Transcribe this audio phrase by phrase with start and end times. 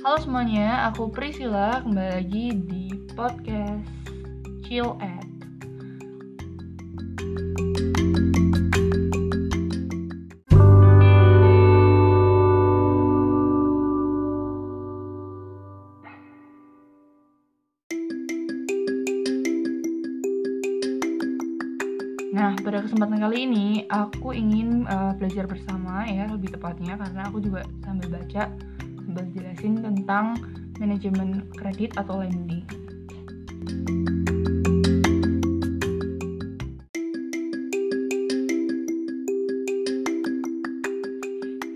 [0.00, 3.84] Halo semuanya, aku Priscilla kembali lagi di podcast
[4.64, 5.28] Chill Ed.
[22.32, 27.44] Nah, pada kesempatan kali ini aku ingin uh, belajar bersama ya, lebih tepatnya karena aku
[27.44, 28.48] juga sambil baca
[29.60, 30.40] jelasin tentang
[30.80, 32.64] manajemen kredit atau lending.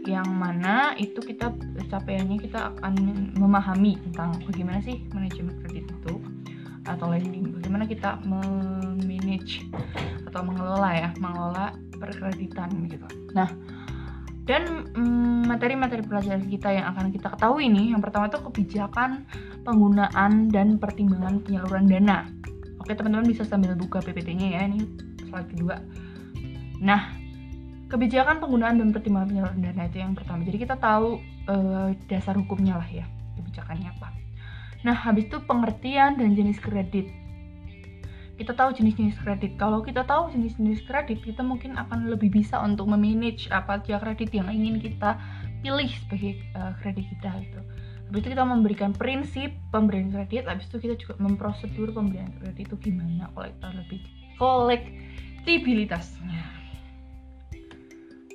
[0.09, 1.53] Yang mana itu kita
[1.93, 2.97] capaiannya kita akan
[3.37, 6.17] memahami tentang bagaimana sih manajemen kredit itu
[6.89, 9.61] atau lending, bagaimana kita memanage
[10.25, 13.05] atau mengelola ya, mengelola perkreditan gitu.
[13.37, 13.49] Nah,
[15.65, 19.25] materi-materi pelajaran kita yang akan kita ketahui ini, yang pertama itu kebijakan
[19.65, 22.29] penggunaan dan pertimbangan penyaluran dana.
[22.85, 24.85] Oke teman-teman bisa sambil buka PPT-nya ya, ini
[25.25, 25.81] slide kedua.
[26.85, 27.17] Nah,
[27.89, 30.45] kebijakan penggunaan dan pertimbangan penyaluran dana itu yang pertama.
[30.45, 31.17] Jadi kita tahu
[31.49, 33.09] uh, dasar hukumnya lah ya,
[33.41, 34.13] kebijakannya apa.
[34.85, 37.09] Nah, habis itu pengertian dan jenis kredit
[38.35, 39.55] kita tahu jenis-jenis kredit.
[39.55, 44.35] Kalau kita tahu jenis-jenis kredit, kita mungkin akan lebih bisa untuk memanage apa aja kredit
[44.35, 45.15] yang ingin kita
[45.65, 47.61] pilih sebagai uh, kredit kita gitu.
[48.13, 52.77] Habis itu kita memberikan prinsip pemberian kredit, habis itu kita juga memprosedur pemberian kredit itu
[52.77, 54.05] gimana kolektor lebih
[54.37, 56.45] kolektibilitasnya.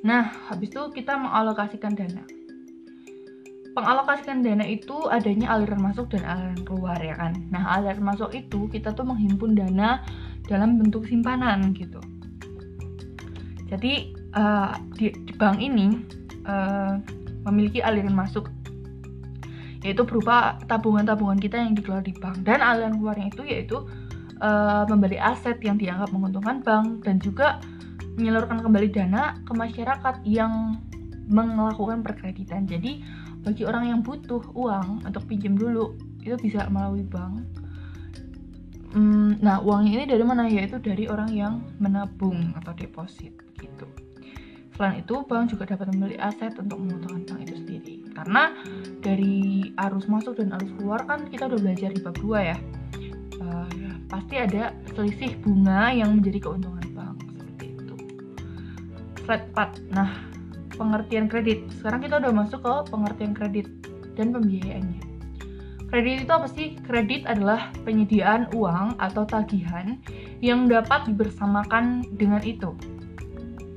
[0.02, 2.26] Nah, habis itu kita mengalokasikan dana
[3.80, 8.68] pengalokasikan dana itu adanya aliran masuk dan aliran keluar ya kan nah aliran masuk itu
[8.68, 10.04] kita tuh menghimpun dana
[10.50, 12.02] dalam bentuk simpanan gitu
[13.70, 16.02] jadi uh, di, di bank ini
[16.50, 16.98] uh,
[17.50, 18.48] memiliki aliran masuk
[19.80, 22.44] yaitu berupa tabungan-tabungan kita yang dikelola di bank.
[22.44, 23.78] Dan aliran keluarnya itu yaitu
[24.44, 27.64] uh, membeli aset yang dianggap menguntungkan bank dan juga
[28.20, 30.84] menyalurkan kembali dana ke masyarakat yang
[31.32, 32.68] melakukan perkreditan.
[32.68, 33.00] Jadi
[33.40, 37.40] bagi orang yang butuh uang untuk pinjam dulu itu bisa melalui bank.
[38.92, 40.50] Hmm, nah uangnya ini dari mana?
[40.50, 43.88] Yaitu dari orang yang menabung atau deposit gitu
[44.80, 48.56] selain itu bank juga dapat membeli aset untuk menguntungkan bank itu sendiri karena
[49.04, 52.58] dari arus masuk dan arus keluar kan kita udah belajar di bab 2 ya
[53.44, 53.68] uh,
[54.08, 57.96] pasti ada selisih bunga yang menjadi keuntungan bank seperti itu
[59.28, 60.30] slide 4 nah
[60.80, 61.68] pengertian kredit.
[61.76, 63.68] Sekarang kita udah masuk ke pengertian kredit
[64.16, 65.04] dan pembiayaannya.
[65.92, 66.80] Kredit itu apa sih?
[66.88, 70.00] Kredit adalah penyediaan uang atau tagihan
[70.40, 72.72] yang dapat dibersamakan dengan itu.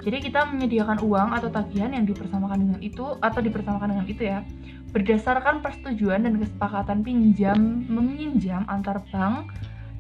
[0.03, 4.43] Jadi kita menyediakan uang atau tagihan yang dipersamakan dengan itu atau dipersamakan dengan itu ya
[4.91, 9.49] berdasarkan persetujuan dan kesepakatan pinjam meminjam antar bank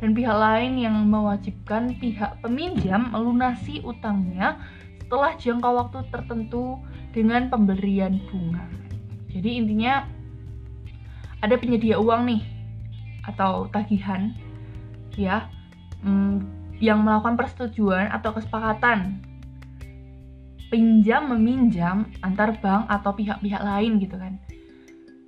[0.02, 4.58] dan pihak lain yang mewajibkan pihak peminjam melunasi utangnya
[4.98, 6.82] setelah jangka waktu tertentu
[7.14, 8.66] dengan pemberian bunga.
[9.30, 10.02] Jadi intinya
[11.40, 12.42] ada penyedia uang nih
[13.22, 14.34] atau tagihan
[15.14, 15.46] ya
[16.02, 16.42] hmm,
[16.82, 19.22] yang melakukan persetujuan atau kesepakatan
[20.72, 24.40] pinjam meminjam antar bank atau pihak-pihak lain gitu kan.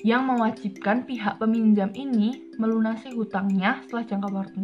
[0.00, 4.60] Yang mewajibkan pihak peminjam ini melunasi hutangnya setelah jangka waktu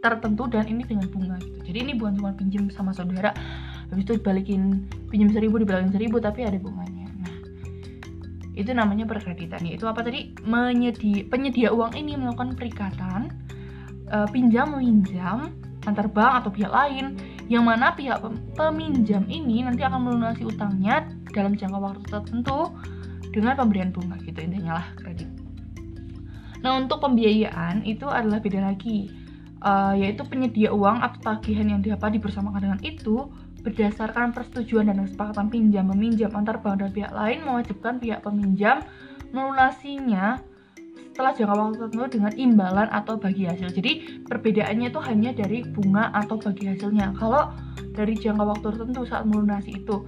[0.00, 1.60] tertentu dan ini dengan bunga gitu.
[1.68, 3.36] Jadi ini bukan cuma pinjam sama saudara,
[3.92, 7.08] habis itu dibalikin pinjam seribu dibalikin seribu tapi ada bunganya.
[7.20, 7.36] Nah
[8.56, 9.64] itu namanya perkreditan.
[9.68, 10.32] Itu apa tadi?
[10.44, 13.32] Menyedia penyedia uang ini melakukan perikatan
[14.12, 15.52] uh, pinjam meminjam
[15.84, 17.16] antar bank atau pihak lain
[17.52, 18.24] yang mana pihak
[18.56, 22.72] peminjam ini nanti akan melunasi utangnya dalam jangka waktu tertentu
[23.34, 25.28] dengan pemberian bunga gitu intinya lah kredit.
[26.64, 29.12] Nah untuk pembiayaan itu adalah beda lagi,
[29.60, 33.28] uh, yaitu penyedia uang atau tagihan yang dapat dibersamakan dengan itu
[33.64, 38.84] berdasarkan persetujuan dan kesepakatan pinjam meminjam antar bank dan pihak lain mewajibkan pihak peminjam
[39.32, 40.40] melunasinya
[41.14, 43.70] setelah jangka waktu tertentu dengan imbalan atau bagi hasil.
[43.70, 47.14] Jadi perbedaannya itu hanya dari bunga atau bagi hasilnya.
[47.14, 47.54] Kalau
[47.94, 50.02] dari jangka waktu tertentu saat melunasi itu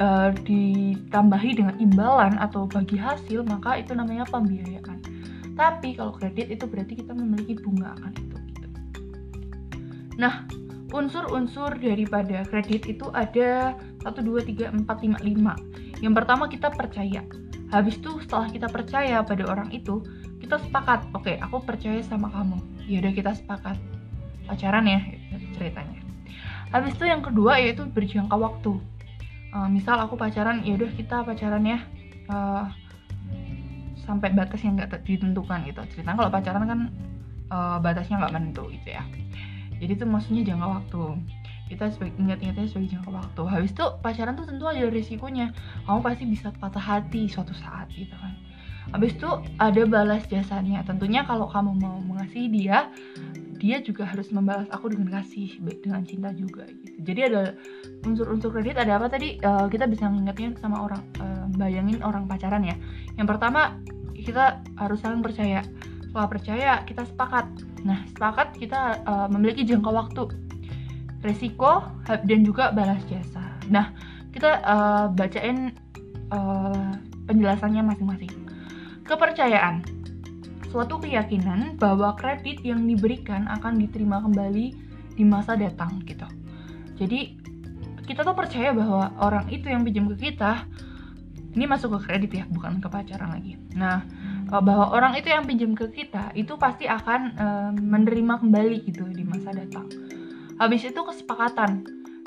[0.00, 5.04] uh, ditambahi dengan imbalan atau bagi hasil, maka itu namanya pembiayaan.
[5.52, 8.36] Tapi kalau kredit itu berarti kita memiliki bunga akan itu.
[8.40, 8.68] Gitu.
[10.16, 10.48] Nah,
[10.96, 17.22] unsur-unsur daripada kredit itu ada 1, 2, 3, 4, 5, 5 yang pertama kita percaya
[17.74, 19.98] habis itu setelah kita percaya pada orang itu
[20.38, 22.58] kita sepakat oke okay, aku percaya sama kamu.
[22.86, 23.76] Ya udah kita sepakat.
[24.44, 25.00] Pacaran ya
[25.56, 25.98] ceritanya.
[26.70, 28.78] Habis itu yang kedua yaitu berjangka waktu.
[29.54, 31.78] Uh, misal aku pacaran ya udah kita pacaran ya
[32.30, 32.66] uh,
[34.02, 35.80] sampai batas yang nggak ditentukan gitu.
[35.96, 36.80] Ceritanya kalau pacaran kan
[37.50, 39.02] uh, batasnya nggak menentu gitu ya.
[39.80, 41.02] Jadi itu maksudnya jangka waktu
[41.68, 43.42] kita sebagai ingat-ingatnya sebagai jangka waktu.
[43.48, 45.56] Habis itu pacaran tuh tentu ada risikonya.
[45.88, 48.36] Kamu pasti bisa patah hati suatu saat gitu kan.
[48.92, 50.84] Habis itu ada balas jasanya.
[50.84, 52.92] Tentunya kalau kamu mau mengasihi dia
[53.56, 57.00] dia juga harus membalas aku dengan kasih dengan cinta juga gitu.
[57.00, 57.56] Jadi ada
[58.04, 59.40] unsur-unsur kredit ada apa tadi?
[59.40, 62.76] Uh, kita bisa ngingetin sama orang uh, bayangin orang pacaran ya.
[63.16, 63.80] Yang pertama
[64.12, 65.64] kita harus saling percaya.
[66.04, 67.48] Setelah percaya kita sepakat.
[67.88, 70.43] Nah sepakat kita uh, memiliki jangka waktu
[71.24, 73.42] resiko dan juga balas jasa
[73.72, 73.90] nah
[74.30, 75.72] kita uh, bacain
[76.28, 76.92] uh,
[77.24, 78.32] penjelasannya masing-masing
[79.08, 79.80] kepercayaan
[80.74, 84.74] suatu keyakinan bahwa kredit yang diberikan akan diterima kembali
[85.14, 86.26] di masa datang gitu.
[86.98, 87.38] Jadi
[88.02, 90.66] kita tuh percaya bahwa orang itu yang pinjam ke kita
[91.54, 93.54] ini masuk ke kredit ya, bukan ke pacaran lagi.
[93.78, 94.02] Nah,
[94.50, 97.46] eh, bahwa orang itu yang pinjam ke kita itu pasti akan e,
[97.78, 99.86] menerima kembali gitu di masa datang.
[100.58, 101.82] Habis itu kesepakatan.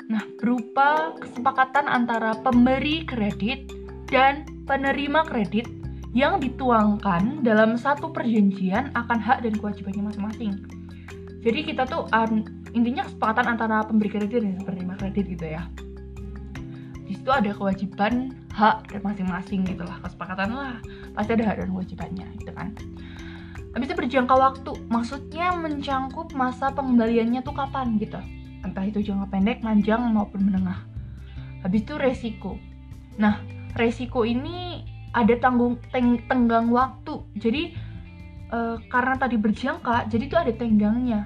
[0.08, 3.68] Nah, berupa kesepakatan antara pemberi kredit
[4.08, 5.68] dan penerima kredit
[6.16, 10.52] yang dituangkan dalam satu perjanjian akan hak dan kewajibannya masing-masing.
[11.44, 12.08] Jadi kita tuh
[12.72, 15.68] intinya kesepakatan antara pemberi kredit dan penerima kredit gitu ya.
[17.04, 20.76] Di situ ada kewajiban hak dan masing-masing gitu lah kesepakatan lah
[21.16, 22.72] pasti ada hak dan kewajibannya gitu kan.
[23.78, 28.18] Habis itu berjangka waktu, maksudnya mencangkup masa pengembaliannya tuh kapan gitu.
[28.66, 30.82] Entah itu jangka pendek, panjang maupun menengah.
[31.62, 32.58] Habis itu resiko.
[33.22, 33.38] Nah,
[33.78, 34.82] resiko ini
[35.14, 37.72] ada tanggung teng, tenggang waktu jadi
[38.52, 41.20] uh, karena tadi berjangka jadi itu ada tenggangnya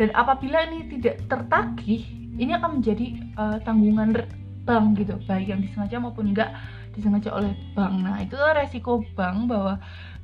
[0.00, 2.02] dan apabila ini tidak tertagih
[2.40, 3.06] ini akan menjadi
[3.38, 4.26] uh, tanggungan
[4.62, 6.50] bank gitu baik yang disengaja maupun enggak
[6.94, 9.78] disengaja oleh bank nah itu resiko bank bahwa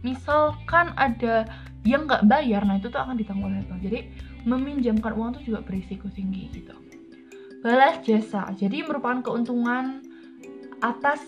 [0.06, 1.48] misalkan ada
[1.82, 4.00] yang nggak bayar nah itu tuh akan ditanggung oleh bank jadi
[4.46, 6.74] meminjamkan uang itu juga berisiko tinggi gitu.
[7.58, 10.06] Balas jasa jadi merupakan keuntungan
[10.78, 11.18] atas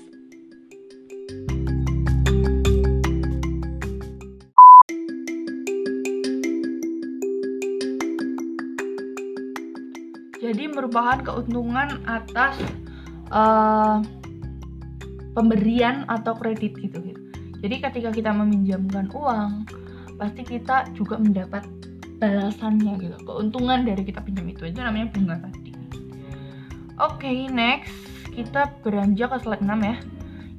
[10.38, 12.54] jadi merupakan keuntungan atas
[13.34, 13.98] uh,
[15.34, 17.19] pemberian atau kredit gitu gitu
[17.60, 19.68] jadi ketika kita meminjamkan uang
[20.16, 21.64] pasti kita juga mendapat
[22.20, 23.16] balasannya gitu.
[23.24, 25.72] Keuntungan dari kita pinjam itu itu namanya bunga tadi.
[27.00, 27.92] Oke okay, next
[28.32, 29.96] kita beranjak ke slide 6 ya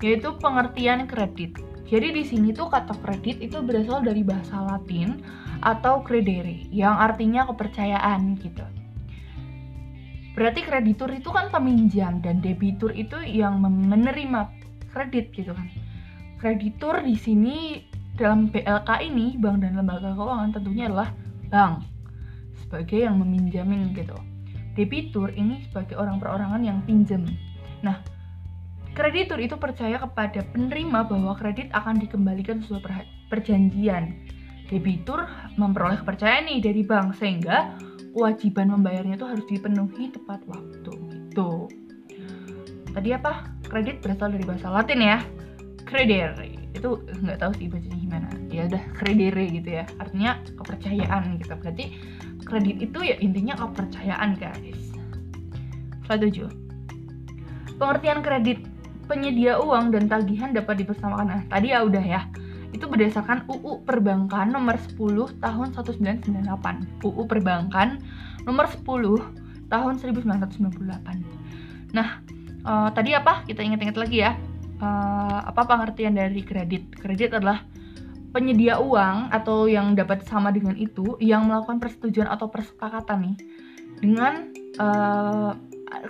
[0.01, 1.57] yaitu pengertian kredit.
[1.85, 5.21] Jadi di sini tuh kata kredit itu berasal dari bahasa Latin
[5.61, 8.65] atau credere yang artinya kepercayaan gitu.
[10.33, 14.49] Berarti kreditur itu kan peminjam dan debitur itu yang menerima
[14.89, 15.69] kredit gitu kan
[16.41, 17.85] kreditur di sini
[18.17, 21.13] dalam BLK ini bank dan lembaga keuangan tentunya adalah
[21.53, 21.85] bank
[22.65, 24.17] sebagai yang meminjamin gitu.
[24.73, 27.29] Debitur ini sebagai orang perorangan yang pinjam.
[27.85, 28.01] Nah
[28.97, 34.17] kreditur itu percaya kepada penerima bahwa kredit akan dikembalikan sesuai perjanjian.
[34.65, 35.29] Debitur
[35.61, 37.77] memperoleh kepercayaan nih dari bank sehingga
[38.17, 41.69] kewajiban membayarnya itu harus dipenuhi tepat waktu gitu.
[42.91, 43.45] Tadi apa?
[43.67, 45.19] Kredit berasal dari bahasa Latin ya
[45.91, 48.27] credere itu nggak tahu sih bacanya gimana.
[48.47, 49.85] Ya udah credere gitu ya.
[49.99, 51.53] Artinya kepercayaan gitu.
[51.59, 51.85] Berarti
[52.47, 54.95] kredit itu ya intinya kepercayaan guys.
[56.07, 56.61] Slide 7
[57.81, 58.59] pengertian kredit
[59.09, 61.27] penyedia uang dan tagihan dapat dipersamakan.
[61.27, 62.21] Nah tadi ya udah ya.
[62.71, 64.95] Itu berdasarkan UU Perbankan nomor 10
[65.43, 67.99] tahun 1998 UU Perbankan
[68.47, 68.87] nomor 10
[69.67, 72.23] tahun 1998 nah
[72.63, 73.43] uh, tadi apa?
[73.43, 74.39] Kita ingat-ingat lagi ya
[74.81, 76.89] uh, apa pengertian dari kredit?
[76.97, 77.63] Kredit adalah
[78.33, 83.35] penyedia uang atau yang dapat sama dengan itu yang melakukan persetujuan atau persepakatan nih.
[84.01, 84.33] Dengan
[84.81, 85.51] uh,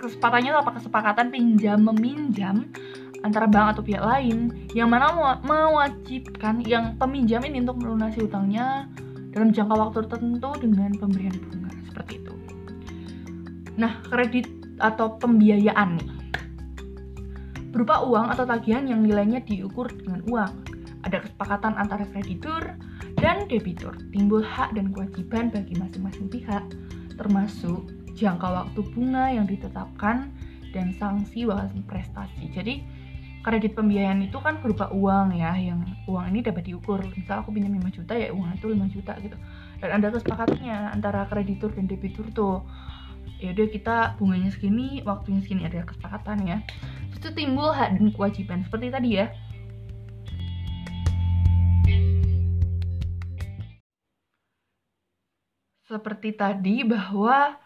[0.00, 0.70] kesempatannya apa?
[0.80, 2.72] Kesepakatan pinjam meminjam
[3.22, 8.90] antara bank atau pihak lain yang mana mewajibkan yang peminjam ini untuk melunasi utangnya
[9.30, 11.70] dalam jangka waktu tertentu dengan pemberian bunga.
[11.86, 12.34] Seperti itu.
[13.78, 14.50] Nah, kredit
[14.82, 16.21] atau pembiayaan nih
[17.72, 20.52] berupa uang atau tagihan yang nilainya diukur dengan uang.
[21.02, 22.76] Ada kesepakatan antara kreditur
[23.18, 23.96] dan debitur.
[24.14, 26.62] Timbul hak dan kewajiban bagi masing-masing pihak,
[27.18, 30.30] termasuk jangka waktu bunga yang ditetapkan
[30.70, 32.52] dan sanksi walau prestasi.
[32.54, 32.84] Jadi
[33.42, 37.74] kredit pembiayaan itu kan berupa uang ya yang uang ini dapat diukur misal aku pinjam
[37.74, 39.34] 5 juta ya uang itu 5 juta gitu
[39.82, 42.62] dan ada kesepakatannya antara kreditur dan debitur tuh
[43.42, 46.58] ya udah kita bunganya segini waktunya segini ada kesepakatan ya
[47.10, 49.26] itu timbul hak dan kewajiban seperti tadi ya
[55.92, 57.60] seperti tadi bahwa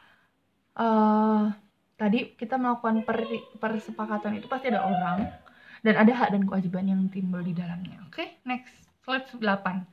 [0.75, 1.55] uh,
[1.95, 3.23] tadi kita melakukan per,
[3.63, 5.31] persepakatan itu pasti ada orang
[5.87, 8.03] dan ada hak dan kewajiban yang timbul di dalamnya.
[8.11, 8.29] Oke, okay?
[8.43, 8.75] next
[9.07, 9.87] slide 8.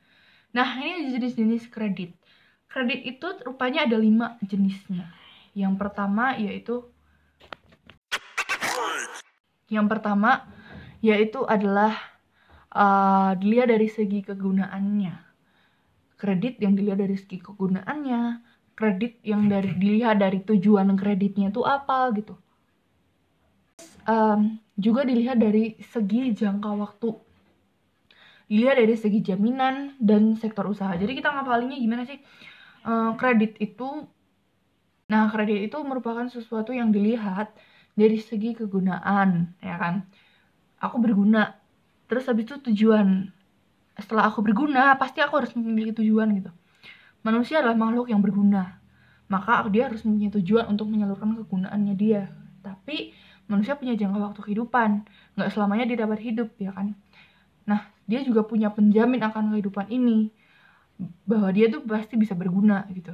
[0.58, 2.18] Nah, ini jenis-jenis kredit.
[2.66, 5.06] Kredit itu rupanya ada lima jenisnya.
[5.54, 6.90] Yang pertama yaitu
[9.70, 10.46] yang pertama
[11.04, 11.98] yaitu adalah
[12.74, 15.14] uh, dilihat dari segi kegunaannya.
[16.16, 18.22] Kredit yang dilihat dari segi kegunaannya,
[18.80, 22.40] kredit yang dari dilihat dari tujuan kreditnya itu apa gitu.
[24.08, 27.12] Um, juga dilihat dari segi jangka waktu.
[28.48, 30.96] Dilihat dari segi jaminan dan sektor usaha.
[30.96, 32.20] Jadi kita ngapalinnya gimana sih?
[32.84, 34.08] Uh, kredit itu
[35.12, 37.52] Nah, kredit itu merupakan sesuatu yang dilihat
[37.94, 40.08] dari segi kegunaan, ya kan?
[40.80, 41.60] Aku berguna.
[42.08, 43.28] Terus habis itu tujuan.
[44.00, 46.52] Setelah aku berguna, pasti aku harus memiliki tujuan gitu.
[47.24, 48.80] Manusia adalah makhluk yang berguna.
[49.28, 52.32] Maka dia harus mempunyai tujuan untuk menyalurkan kegunaannya dia.
[52.64, 53.12] Tapi
[53.52, 55.04] manusia punya jangka waktu kehidupan.
[55.36, 56.96] Nggak selamanya dia dapat hidup, ya kan?
[57.68, 60.32] Nah, dia juga punya penjamin akan kehidupan ini.
[61.28, 63.12] Bahwa dia tuh pasti bisa berguna gitu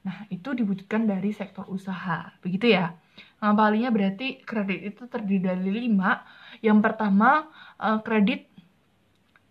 [0.00, 2.32] Nah, itu dibutuhkan dari sektor usaha.
[2.40, 2.96] Begitu ya.
[3.44, 6.24] Ngapalinya berarti kredit itu terdiri dari lima.
[6.64, 8.48] Yang pertama, eh, kredit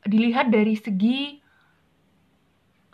[0.06, 1.38] dilihat dari segi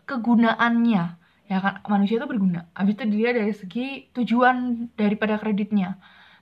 [0.04, 1.04] kegunaannya.
[1.46, 2.68] Ya kan, manusia itu berguna.
[2.74, 6.02] Habis itu dilihat dari segi tujuan daripada kreditnya.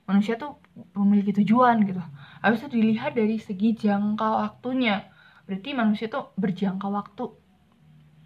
[0.10, 0.60] Manusia tuh
[0.98, 2.01] memiliki tujuan gitu.
[2.43, 5.08] Habis itu dilihat dari segi jangka waktunya.
[5.46, 7.25] Berarti manusia tuh berjangka waktu.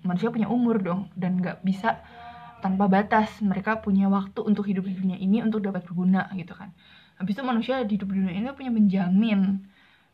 [0.06, 2.02] Manusia punya umur dong dan nggak bisa
[2.60, 3.42] tanpa batas.
[3.44, 6.74] Mereka punya waktu untuk hidup di dunia ini untuk dapat berguna gitu kan.
[7.18, 9.66] Habis itu manusia di hidup di dunia ini punya menjamin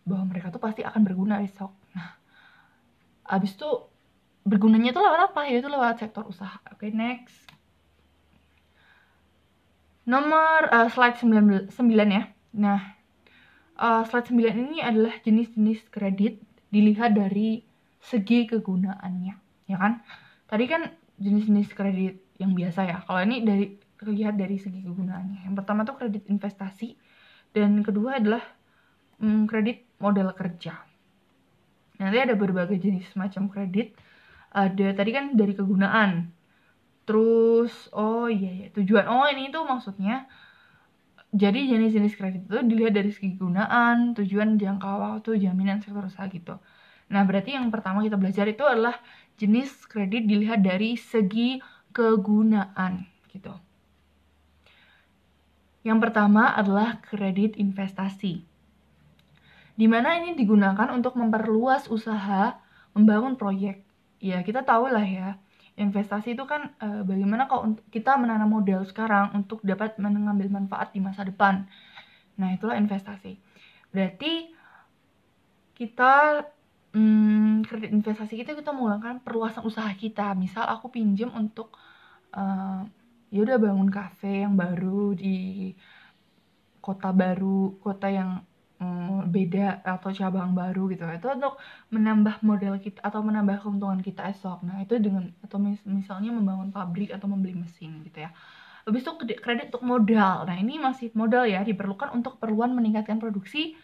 [0.03, 2.19] bahwa mereka tuh pasti akan berguna esok nah
[3.23, 3.69] habis itu
[4.43, 5.41] bergunanya itu lewat apa?
[5.47, 6.59] Ya itu lewat sektor usaha.
[6.71, 7.35] Oke okay, next.
[10.03, 11.71] Nomor uh, slide 9, 9
[12.12, 12.23] ya.
[12.59, 12.79] Nah
[13.79, 17.63] uh, slide 9 ini adalah jenis-jenis kredit dilihat dari
[18.03, 19.35] segi kegunaannya
[19.71, 20.03] ya kan?
[20.51, 20.91] Tadi kan
[21.23, 22.97] jenis-jenis kredit yang biasa ya.
[23.07, 23.65] Kalau ini dari
[24.03, 25.47] terlihat dari segi kegunaannya.
[25.47, 27.00] Yang pertama tuh kredit investasi
[27.55, 28.43] dan kedua adalah
[29.23, 30.75] hmm, kredit modal kerja.
[32.03, 33.95] Nanti ada berbagai jenis macam kredit.
[34.51, 36.29] Ada tadi kan dari kegunaan.
[37.07, 39.07] Terus oh iya ya tujuan.
[39.07, 40.27] Oh ini tuh maksudnya
[41.33, 46.62] jadi jenis-jenis kredit itu dilihat dari segi kegunaan tujuan jangka waktu jaminan sektor usaha gitu.
[47.09, 48.93] Nah berarti yang pertama kita belajar itu adalah
[49.41, 51.57] jenis kredit dilihat dari segi
[51.93, 53.53] kegunaan gitu.
[55.85, 58.43] Yang pertama adalah kredit investasi.
[59.73, 62.57] Di mana ini digunakan untuk memperluas usaha
[62.93, 63.81] membangun proyek.
[64.23, 65.35] Ya, kita tahu lah ya,
[65.75, 71.01] investasi itu kan e, bagaimana kalau kita menanam modal sekarang untuk dapat mengambil manfaat di
[71.03, 71.65] masa depan.
[72.39, 73.35] Nah, itulah investasi.
[73.91, 74.53] Berarti
[75.73, 76.45] kita
[76.93, 80.38] hmm, kredit investasi kita kita menggunakan perluasan usaha kita.
[80.38, 81.73] Misal aku pinjam untuk
[82.38, 82.85] uh,
[83.33, 85.73] ya udah bangun kafe yang baru di
[86.83, 88.43] kota baru kota yang
[88.77, 91.03] um, beda atau cabang baru gitu.
[91.09, 91.57] Itu untuk
[91.89, 94.62] menambah model kita atau menambah keuntungan kita esok.
[94.67, 98.29] Nah itu dengan atau mis misalnya membangun pabrik atau membeli mesin gitu ya.
[98.83, 100.43] Habis itu kredit untuk modal.
[100.43, 103.79] Nah ini masih modal ya diperlukan untuk keperluan meningkatkan produksi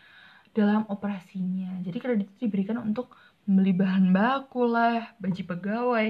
[0.54, 1.80] dalam operasinya.
[1.86, 3.14] Jadi kredit itu diberikan untuk
[3.46, 6.08] membeli bahan baku lah, baju pegawai.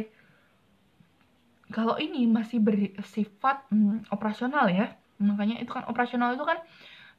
[1.70, 6.60] Kalau ini masih bersifat hmm, operasional ya, makanya itu kan operasional itu kan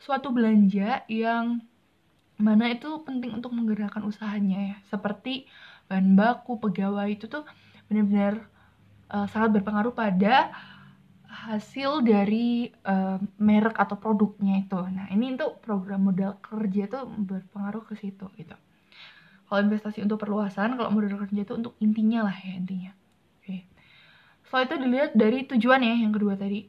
[0.01, 1.63] suatu belanja yang
[2.41, 4.77] mana itu penting untuk menggerakkan usahanya ya.
[4.89, 5.47] Seperti
[5.87, 7.47] bahan baku, pegawai itu tuh
[7.87, 8.49] benar-benar
[9.13, 10.51] uh, sangat berpengaruh pada
[11.31, 14.77] hasil dari uh, merek atau produknya itu.
[14.77, 18.57] Nah, ini untuk program modal kerja itu berpengaruh ke situ gitu.
[19.47, 22.93] Kalau investasi untuk perluasan, kalau modal kerja itu untuk intinya lah ya intinya.
[23.39, 23.47] Oke.
[23.47, 23.61] Okay.
[24.47, 26.67] Setelah itu dilihat dari tujuan ya yang kedua tadi.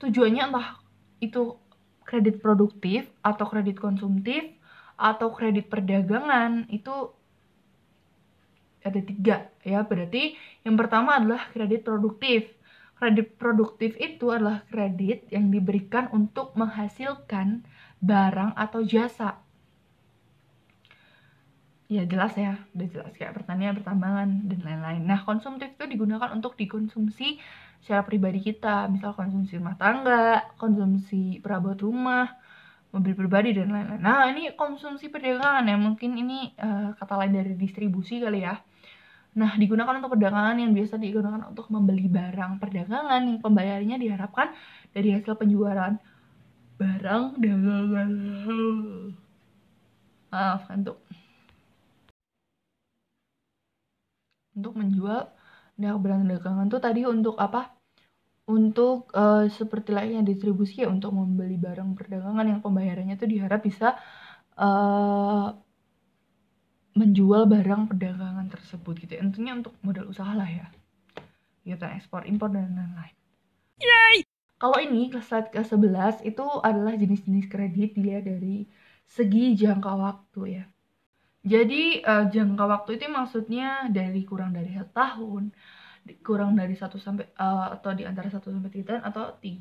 [0.00, 0.68] Tujuannya entah
[1.20, 1.56] itu
[2.04, 4.44] kredit produktif atau kredit konsumtif
[4.94, 6.92] atau kredit perdagangan itu
[8.84, 12.52] ada tiga ya berarti yang pertama adalah kredit produktif
[13.04, 17.60] Kredit produktif itu adalah kredit yang diberikan untuk menghasilkan
[18.00, 19.44] barang atau jasa.
[21.84, 25.04] Ya jelas ya, udah jelas kayak pertanian, pertambangan, dan lain-lain.
[25.04, 27.36] Nah, konsumtif itu digunakan untuk dikonsumsi
[27.84, 32.40] secara pribadi kita, misal konsumsi rumah tangga, konsumsi perabot rumah,
[32.88, 34.00] mobil pribadi dan lain-lain.
[34.00, 38.56] Nah, ini konsumsi perdagangan ya, mungkin ini uh, kata lain dari distribusi kali ya.
[39.34, 44.54] Nah, digunakan untuk perdagangan yang biasa digunakan untuk membeli barang perdagangan yang pembayarannya diharapkan
[44.94, 45.98] dari hasil penjualan
[46.78, 48.10] barang dagangan.
[50.30, 51.02] Maaf, untuk
[54.54, 55.22] untuk menjual
[55.74, 57.74] nah barang dagangan tuh tadi untuk apa?
[58.46, 63.98] Untuk uh, seperti lainnya distribusi ya untuk membeli barang perdagangan yang pembayarannya tuh diharap bisa
[64.60, 65.63] uh,
[66.94, 69.20] menjual barang perdagangan tersebut gitu ya.
[69.26, 70.66] Tentunya untuk modal usaha lah ya.
[71.66, 73.14] Gitu, ekspor, impor, dan lain-lain.
[73.82, 74.22] Yay!
[74.62, 78.70] Kalau ini, slide ke-11 itu adalah jenis-jenis kredit dilihat dari
[79.04, 80.64] segi jangka waktu ya.
[81.44, 85.52] Jadi uh, jangka waktu itu maksudnya dari kurang dari satu tahun,
[86.24, 89.60] kurang dari satu sampai uh, atau di antara satu sampai tiga tahun atau tiga,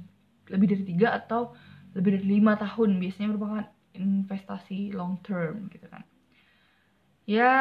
[0.56, 1.52] lebih dari tiga atau
[1.92, 3.68] lebih dari lima tahun biasanya merupakan
[4.00, 6.08] investasi long term gitu kan
[7.24, 7.52] ya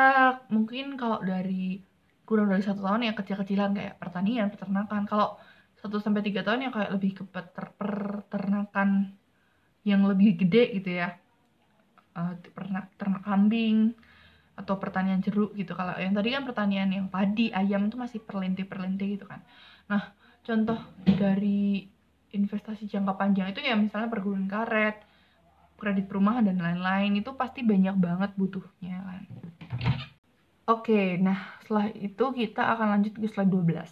[0.50, 1.82] mungkin kalau dari
[2.26, 5.04] kurang dari satu tahun ya kecil-kecilan kayak pertanian peternakan.
[5.06, 5.36] Kalau
[5.78, 9.12] satu sampai tiga tahun ya kayak lebih ke peternakan
[9.82, 11.18] yang lebih gede gitu ya.
[12.12, 13.96] Uh, ternak ternak kambing
[14.56, 15.72] atau pertanian jeruk gitu.
[15.72, 19.40] Kalau yang tadi kan pertanian yang padi ayam itu masih perlinti perlinti gitu kan.
[19.88, 21.88] Nah contoh dari
[22.32, 25.11] investasi jangka panjang itu ya misalnya perguruan karet
[25.82, 29.22] kredit perumahan dan lain-lain itu pasti banyak banget butuhnya kan.
[30.70, 33.90] Oke, nah setelah itu kita akan lanjut ke slide 12.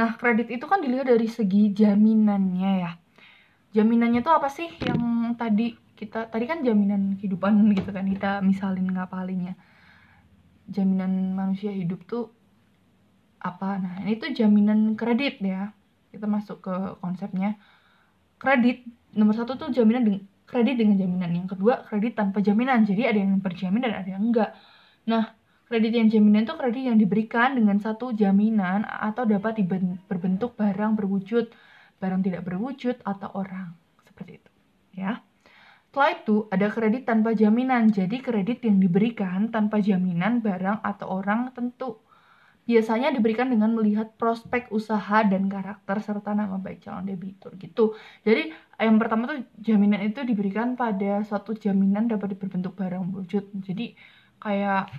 [0.00, 2.92] Nah, kredit itu kan dilihat dari segi jaminannya ya.
[3.76, 8.88] Jaminannya tuh apa sih yang tadi kita tadi kan jaminan kehidupan gitu kan kita misalin
[8.88, 9.60] ngapalinnya.
[10.72, 12.32] Jaminan manusia hidup tuh
[13.44, 13.76] apa?
[13.76, 15.76] Nah, ini tuh jaminan kredit ya.
[16.08, 17.60] Kita masuk ke konsepnya.
[18.40, 21.30] Kredit nomor satu tuh jaminan kredit dengan jaminan.
[21.32, 22.84] Yang kedua, kredit tanpa jaminan.
[22.84, 24.50] Jadi ada yang berjamin dan ada yang enggak.
[25.08, 25.34] Nah,
[25.68, 29.60] kredit yang jaminan itu kredit yang diberikan dengan satu jaminan atau dapat
[30.08, 31.50] berbentuk barang berwujud,
[31.98, 33.74] barang tidak berwujud, atau orang.
[34.04, 34.50] Seperti itu.
[34.94, 35.24] Ya.
[35.90, 37.90] Setelah itu, ada kredit tanpa jaminan.
[37.90, 42.04] Jadi, kredit yang diberikan tanpa jaminan barang atau orang tentu
[42.64, 47.92] biasanya diberikan dengan melihat prospek usaha dan karakter serta nama baik calon debitur gitu.
[48.24, 53.46] Jadi yang pertama tuh jaminan itu diberikan pada suatu jaminan dapat berbentuk barang wujud.
[53.62, 53.94] Jadi
[54.42, 54.90] kayak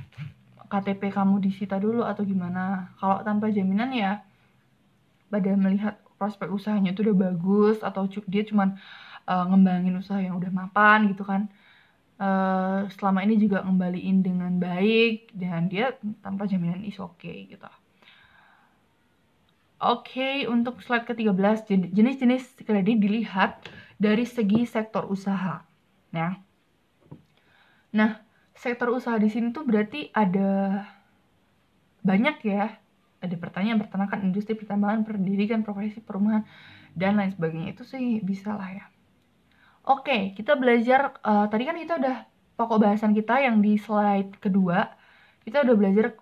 [0.72, 2.96] KTP kamu disita dulu atau gimana.
[3.00, 4.24] Kalau tanpa jaminan ya
[5.28, 8.80] pada melihat prospek usahanya itu udah bagus atau dia cuman
[9.28, 11.52] uh, ngembangin usaha yang udah mapan gitu kan
[12.20, 17.68] uh, selama ini juga ngembaliin dengan baik dan dia tanpa jaminan is okay, gitu.
[19.86, 23.62] Oke, okay, untuk slide ke-13, jenis-jenis kredit dilihat
[24.02, 25.62] dari segi sektor usaha.
[26.10, 26.42] Nah,
[27.94, 28.18] nah
[28.58, 30.82] sektor usaha di sini tuh berarti ada
[32.02, 32.82] banyak ya.
[33.22, 36.42] Ada pertanyaan, peternakan, industri, pertambangan, pendidikan, profesi, perumahan,
[36.98, 37.78] dan lain sebagainya.
[37.78, 38.86] Itu sih bisa lah ya.
[39.86, 42.26] Oke, kita belajar uh, tadi kan kita udah
[42.58, 44.98] pokok bahasan kita yang di slide kedua.
[45.46, 46.18] Kita udah belajar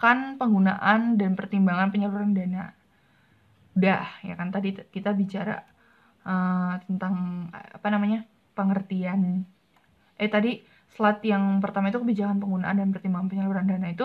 [0.00, 2.72] kebijakan penggunaan dan pertimbangan penyaluran dana.
[3.76, 5.60] Udah, ya kan tadi kita bicara
[6.24, 8.24] uh, tentang apa namanya?
[8.50, 9.46] pengertian
[10.20, 10.60] eh tadi
[10.92, 14.04] slide yang pertama itu kebijakan penggunaan dan pertimbangan penyaluran dana itu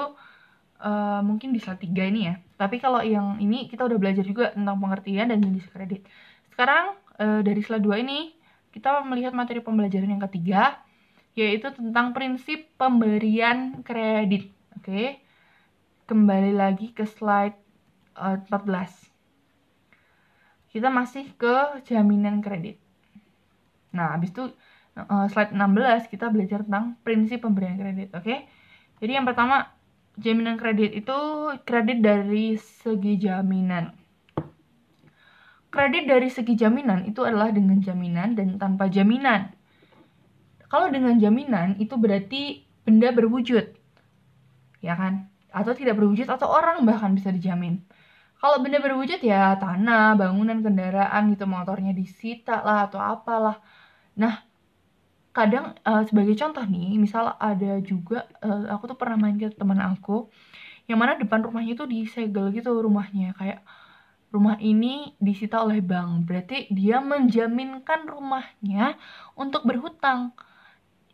[0.80, 2.36] uh, mungkin di slide 3 ini ya.
[2.60, 6.08] Tapi kalau yang ini kita udah belajar juga tentang pengertian dan jenis kredit.
[6.52, 8.36] Sekarang uh, dari slide 2 ini
[8.72, 10.80] kita melihat materi pembelajaran yang ketiga,
[11.36, 14.52] yaitu tentang prinsip pemberian kredit.
[14.78, 15.25] Oke,
[16.06, 17.58] kembali lagi ke slide
[18.14, 19.10] uh, eh, 14.
[20.70, 22.78] Kita masih ke jaminan kredit.
[23.96, 24.54] Nah, habis itu
[25.00, 28.14] uh, slide 16 kita belajar tentang prinsip pemberian kredit.
[28.14, 28.46] Oke,
[29.02, 29.74] jadi yang pertama
[30.20, 31.18] jaminan kredit itu
[31.66, 33.96] kredit dari segi jaminan.
[35.74, 39.52] Kredit dari segi jaminan itu adalah dengan jaminan dan tanpa jaminan.
[40.72, 43.76] Kalau dengan jaminan itu berarti benda berwujud.
[44.80, 45.35] Ya kan?
[45.56, 47.80] Atau tidak berwujud atau orang bahkan bisa dijamin.
[48.36, 53.58] Kalau benda berwujud ya tanah, bangunan, kendaraan gitu motornya disita lah atau apalah.
[54.20, 54.44] Nah,
[55.32, 59.80] kadang uh, sebagai contoh nih, misal ada juga uh, aku tuh pernah main ke teman
[59.80, 60.28] aku
[60.86, 63.66] yang mana depan rumahnya itu disegel gitu rumahnya kayak
[64.30, 66.28] rumah ini disita oleh bank.
[66.28, 69.00] Berarti dia menjaminkan rumahnya
[69.40, 70.36] untuk berhutang.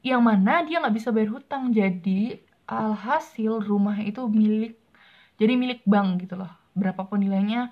[0.01, 1.69] Yang mana dia nggak bisa bayar hutang.
[1.69, 4.79] Jadi alhasil rumah itu milik,
[5.35, 6.49] jadi milik bank gitu loh.
[6.71, 7.67] Berapapun nilainya,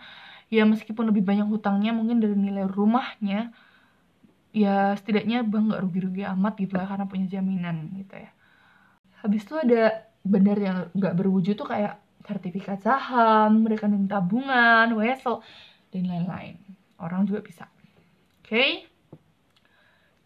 [0.51, 3.55] ya meskipun lebih banyak hutangnya mungkin dari nilai rumahnya,
[4.51, 8.29] ya setidaknya bank nggak rugi-rugi amat gitu lah karena punya jaminan gitu ya.
[9.23, 11.95] Habis itu ada benar yang nggak berwujud tuh kayak
[12.27, 15.39] sertifikat saham, rekening tabungan, wesel,
[15.95, 16.59] dan lain-lain.
[16.99, 17.65] Orang juga bisa.
[18.43, 18.51] Oke.
[18.51, 18.69] Okay?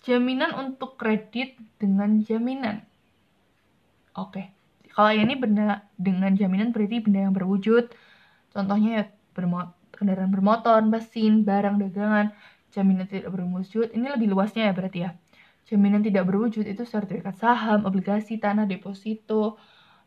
[0.04, 2.84] Jaminan untuk kredit dengan jaminan.
[4.20, 4.42] Oke.
[4.42, 4.53] Okay.
[4.94, 7.90] Kalau ini benda dengan jaminan berarti benda yang berwujud.
[8.54, 9.04] Contohnya ya
[9.34, 12.30] bermo kendaraan bermotor, mesin, barang dagangan.
[12.74, 13.90] Jaminan tidak berwujud.
[13.94, 15.18] Ini lebih luasnya ya berarti ya.
[15.66, 19.58] Jaminan tidak berwujud itu sertifikat saham, obligasi, tanah, deposito,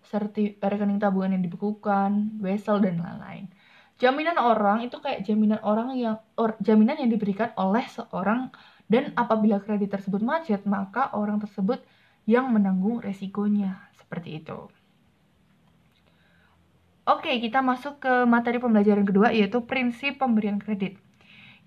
[0.07, 3.51] sertif rekening tabungan yang dibekukan, wesel dan lain-lain.
[3.97, 8.53] Jaminan orang itu kayak jaminan orang yang or, jaminan yang diberikan oleh seorang
[8.87, 11.81] dan apabila kredit tersebut macet, maka orang tersebut
[12.29, 13.81] yang menanggung resikonya.
[13.97, 14.76] Seperti itu.
[17.07, 20.99] Oke, kita masuk ke materi pembelajaran kedua yaitu prinsip pemberian kredit.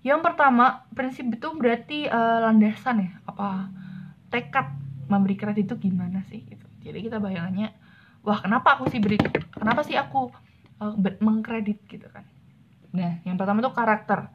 [0.04, 3.72] Yang pertama, prinsip itu berarti uh, landasan ya, apa
[4.28, 4.68] tekad
[5.08, 6.66] memberi kredit itu gimana sih gitu.
[6.84, 7.72] Jadi kita bayangannya,
[8.20, 9.16] wah kenapa aku sih beri,
[9.56, 10.28] kenapa sih aku
[10.80, 10.92] uh,
[11.24, 12.28] mengkredit gitu kan.
[12.92, 14.28] Nah, yang pertama itu karakter.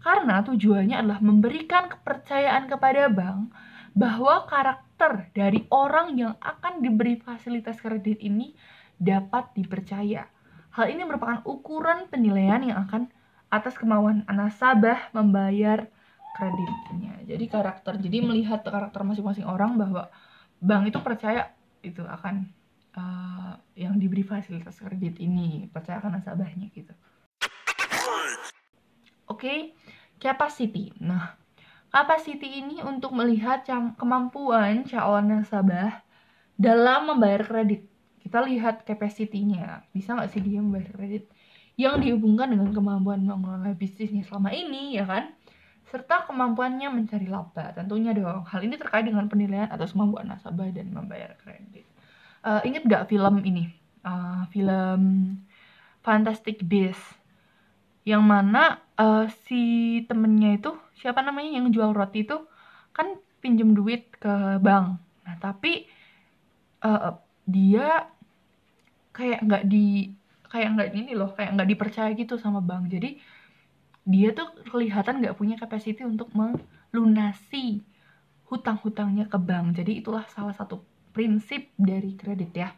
[0.00, 3.52] Karena tujuannya adalah memberikan kepercayaan kepada bank
[3.92, 8.52] bahwa karakter dari orang yang akan diberi fasilitas kredit ini
[8.96, 10.28] dapat dipercaya.
[10.70, 13.10] Hal ini merupakan ukuran penilaian yang akan
[13.50, 15.90] atas kemauan nasabah membayar
[16.38, 17.18] kreditnya.
[17.26, 20.06] Jadi karakter, jadi melihat karakter masing-masing orang bahwa
[20.62, 21.50] bank itu percaya
[21.82, 22.46] itu akan
[22.94, 26.94] uh, yang diberi fasilitas kredit ini, percaya akan nasabahnya gitu.
[29.26, 29.58] Oke, okay?
[30.22, 30.94] capacity.
[31.02, 31.34] Nah,
[31.90, 33.66] capacity ini untuk melihat
[33.98, 36.06] kemampuan calon nasabah
[36.54, 37.89] dalam membayar kredit.
[38.30, 39.90] Kita lihat capacity-nya.
[39.90, 41.26] Bisa nggak sih dia membayar kredit?
[41.74, 45.34] Yang dihubungkan dengan kemampuan mengelola bisnisnya selama ini, ya kan?
[45.90, 47.74] Serta kemampuannya mencari laba.
[47.74, 48.46] Tentunya dong.
[48.46, 51.82] Hal ini terkait dengan penilaian atas kemampuan nasabah dan membayar kredit.
[52.46, 53.74] Uh, ingat nggak film ini?
[54.06, 55.02] Uh, film
[56.06, 57.18] Fantastic Beasts
[58.06, 62.48] yang mana uh, si temennya itu siapa namanya yang jual roti itu
[62.96, 65.84] kan pinjem duit ke bank nah tapi
[66.80, 68.08] uh, dia
[69.20, 70.16] kayak nggak di
[70.48, 73.20] kayak nggak ini loh kayak nggak dipercaya gitu sama bank jadi
[74.08, 77.84] dia tuh kelihatan nggak punya capacity untuk melunasi
[78.48, 80.80] hutang-hutangnya ke bank jadi itulah salah satu
[81.12, 82.70] prinsip dari kredit ya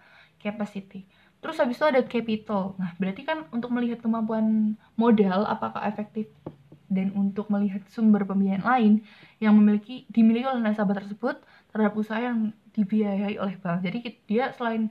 [0.42, 1.06] capacity
[1.42, 2.78] Terus habis itu ada capital.
[2.78, 6.30] Nah, berarti kan untuk melihat kemampuan modal apakah efektif
[6.86, 8.92] dan untuk melihat sumber pembiayaan lain
[9.42, 11.42] yang memiliki dimiliki oleh nasabah tersebut
[11.74, 13.82] terhadap usaha yang dibiayai oleh bank.
[13.82, 13.98] Jadi
[14.30, 14.86] dia selain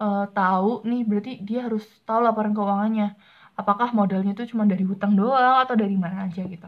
[0.00, 3.14] uh, tahu nih berarti dia harus tahu laporan keuangannya.
[3.54, 6.66] Apakah modalnya itu cuma dari hutang doang atau dari mana aja gitu.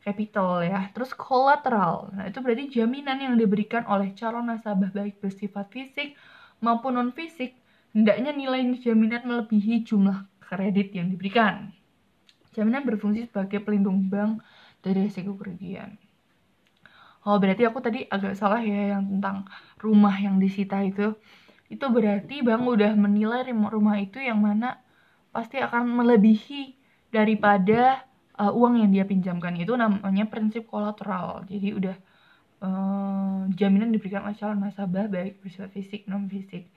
[0.00, 0.88] Capital ya.
[0.96, 2.08] Terus collateral.
[2.16, 6.16] Nah, itu berarti jaminan yang diberikan oleh calon nasabah baik bersifat fisik
[6.64, 7.56] maupun non fisik
[7.92, 11.76] hendaknya nilai jaminan melebihi jumlah kredit yang diberikan.
[12.56, 14.42] Jaminan berfungsi sebagai pelindung bank
[14.80, 16.00] dari risiko kerugian.
[17.20, 19.44] Oh, berarti aku tadi agak salah ya yang tentang
[19.76, 21.12] rumah yang disita itu.
[21.70, 24.82] Itu berarti bank udah menilai rumah itu yang mana
[25.30, 26.74] pasti akan melebihi
[27.14, 28.02] daripada
[28.34, 29.54] uh, uang yang dia pinjamkan.
[29.54, 31.46] Itu namanya prinsip kolateral.
[31.46, 31.96] Jadi udah
[32.64, 36.68] uh, jaminan diberikan oleh calon nasabah baik bersifat fisik non fisik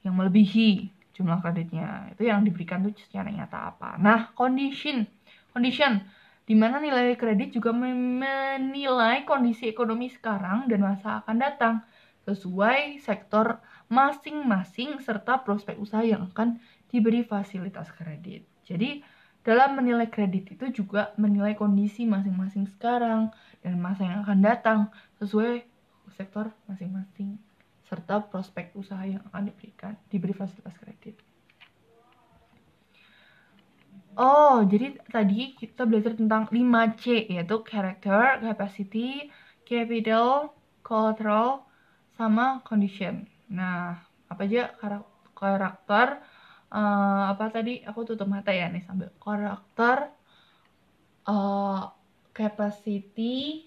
[0.00, 5.04] yang melebihi jumlah kreditnya itu yang diberikan tuh secara nyata apa nah condition
[5.52, 6.00] condition
[6.48, 11.74] di mana nilai kredit juga menilai kondisi ekonomi sekarang dan masa akan datang
[12.26, 18.46] sesuai sektor masing-masing serta prospek usaha yang akan diberi fasilitas kredit.
[18.62, 19.02] Jadi,
[19.42, 23.34] dalam menilai kredit itu juga menilai kondisi masing-masing sekarang
[23.66, 24.80] dan masa yang akan datang
[25.18, 25.66] sesuai
[26.14, 27.40] sektor masing-masing
[27.88, 31.18] serta prospek usaha yang akan diberikan diberi fasilitas kredit.
[34.20, 39.32] Oh, jadi tadi kita belajar tentang 5C yaitu character, capacity,
[39.64, 40.52] capital,
[40.84, 41.64] collateral,
[42.18, 43.29] sama condition.
[43.50, 43.98] Nah,
[44.30, 44.70] apa aja
[45.34, 46.22] karakter
[46.70, 50.14] uh, apa tadi aku tutup mata ya nih sambil karakter
[51.26, 51.90] uh,
[52.30, 53.66] capacity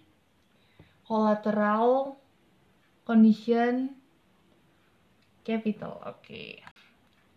[1.03, 2.15] collateral
[3.03, 3.91] condition
[5.43, 5.99] capital.
[6.07, 6.23] Oke.
[6.23, 6.51] Okay.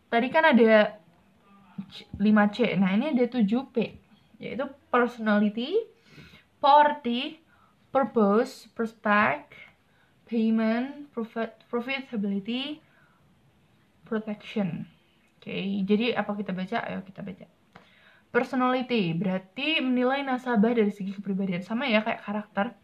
[0.07, 0.95] Tadi kan ada
[2.17, 2.79] 5C.
[2.79, 3.77] Nah, ini ada 7P.
[4.39, 5.75] Yaitu personality,
[6.63, 7.43] party,
[7.91, 9.53] purpose, prospect,
[10.27, 12.83] payment, profit, profitability,
[14.03, 14.87] protection.
[15.39, 16.83] Oke, okay, jadi apa kita baca?
[16.83, 17.47] Ayo kita baca.
[18.35, 22.75] Personality berarti menilai nasabah dari segi kepribadian sama ya kayak karakter.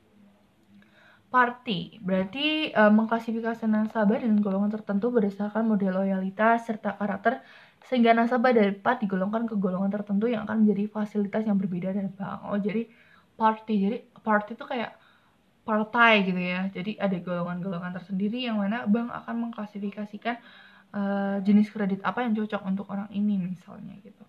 [1.32, 7.40] Party berarti uh, mengklasifikasi nasabah dengan golongan tertentu berdasarkan model loyalitas serta karakter
[7.88, 12.38] sehingga nasabah dapat digolongkan ke golongan tertentu yang akan menjadi fasilitas yang berbeda dari bank.
[12.46, 12.86] Oh, jadi
[13.34, 13.74] party.
[13.80, 15.01] Jadi party itu kayak
[15.62, 16.68] partai gitu ya.
[16.70, 20.36] Jadi ada golongan-golongan tersendiri yang mana bank akan mengklasifikasikan
[20.94, 24.22] uh, jenis kredit apa yang cocok untuk orang ini misalnya gitu.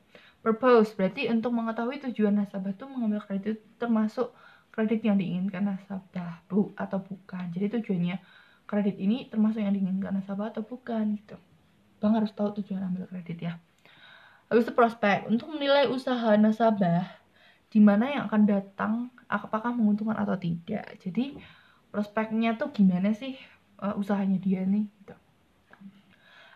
[0.44, 4.36] Purpose berarti untuk mengetahui tujuan nasabah itu mengambil kredit termasuk
[4.74, 8.18] kredit yang diinginkan nasabah bu atau bukan jadi tujuannya
[8.66, 11.38] kredit ini termasuk yang diinginkan nasabah atau bukan gitu
[12.02, 13.54] bang harus tahu tujuan ambil kredit ya
[14.50, 17.06] habis itu prospek untuk menilai usaha nasabah
[17.70, 18.94] di mana yang akan datang
[19.28, 21.38] apakah menguntungkan atau tidak jadi
[21.94, 23.38] prospeknya tuh gimana sih
[23.80, 25.16] uh, usahanya dia nih gitu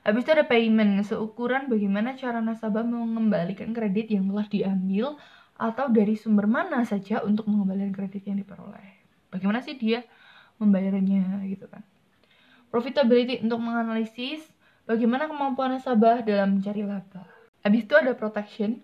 [0.08, 5.20] Habis itu ada payment, seukuran bagaimana cara nasabah mengembalikan kredit yang telah diambil
[5.60, 9.04] atau dari sumber mana saja untuk mengembalikan kredit yang diperoleh.
[9.28, 10.08] Bagaimana sih dia
[10.64, 11.84] membayarnya gitu kan.
[12.72, 14.48] Profitability untuk menganalisis
[14.88, 17.28] bagaimana kemampuan nasabah dalam mencari laba.
[17.68, 18.80] Habis itu ada protection,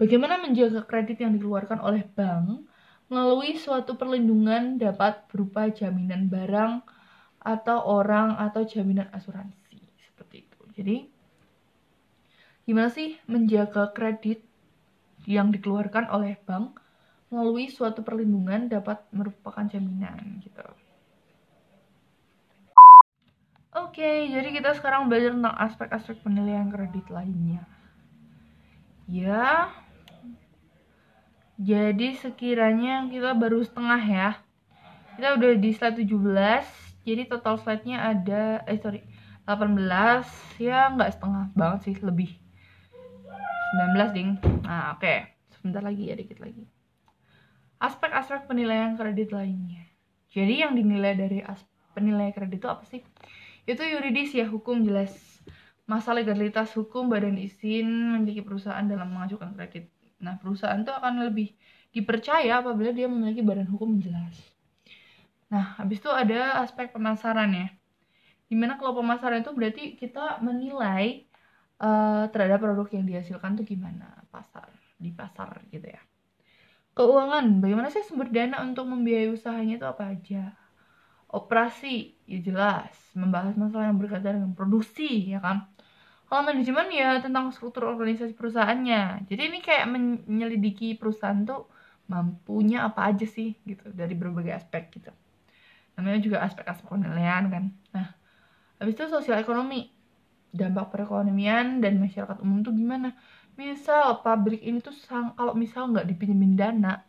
[0.00, 2.64] bagaimana menjaga kredit yang dikeluarkan oleh bank
[3.12, 6.80] melalui suatu perlindungan dapat berupa jaminan barang
[7.44, 10.60] atau orang atau jaminan asuransi seperti itu.
[10.72, 10.96] Jadi
[12.64, 14.40] gimana sih menjaga kredit
[15.28, 16.80] yang dikeluarkan oleh bank
[17.28, 20.64] melalui suatu perlindungan dapat merupakan jaminan gitu.
[23.72, 27.64] Oke, jadi kita sekarang belajar tentang aspek-aspek penilaian kredit lainnya.
[29.08, 29.72] Ya,
[31.62, 34.30] jadi sekiranya kita baru setengah ya.
[35.14, 39.06] Kita udah di slide 17, jadi total slide-nya ada, eh sorry,
[39.46, 42.34] 18, ya nggak setengah banget sih, lebih.
[43.78, 44.30] 19 ding.
[44.66, 45.06] Nah oke.
[45.06, 45.18] Okay.
[45.54, 46.66] sebentar lagi ya dikit lagi.
[47.78, 49.86] Aspek-aspek penilaian kredit lainnya.
[50.34, 51.38] Jadi yang dinilai dari
[51.94, 53.06] penilaian kredit itu apa sih?
[53.62, 55.14] Itu yuridis ya hukum jelas.
[55.86, 59.86] Masa legalitas hukum badan izin memiliki perusahaan dalam mengajukan kredit
[60.22, 61.52] nah perusahaan itu akan lebih
[61.92, 64.32] dipercaya apabila dia memiliki badan hukum jelas.
[65.52, 67.68] Nah habis itu ada aspek pemasaran ya.
[68.48, 71.28] Di mana kalau pemasaran itu berarti kita menilai
[71.82, 76.00] uh, terhadap produk yang dihasilkan tuh gimana pasar di pasar gitu ya.
[76.96, 80.56] Keuangan bagaimana sih sumber dana untuk membiayai usahanya itu apa aja?
[81.28, 82.92] Operasi ya jelas.
[83.12, 85.68] Membahas masalah yang berkaitan dengan produksi ya kan
[86.32, 89.28] kalau manajemen ya tentang struktur organisasi perusahaannya.
[89.28, 89.84] Jadi ini kayak
[90.24, 91.68] menyelidiki perusahaan tuh
[92.08, 95.12] mampunya apa aja sih gitu dari berbagai aspek gitu.
[96.00, 97.64] Namanya juga aspek-aspek penilaian kan.
[97.92, 98.16] Nah
[98.80, 99.92] habis itu sosial ekonomi.
[100.56, 103.12] Dampak perekonomian dan masyarakat umum tuh gimana?
[103.60, 107.04] Misal pabrik ini tuh sang, kalau misal nggak dipinjemin dana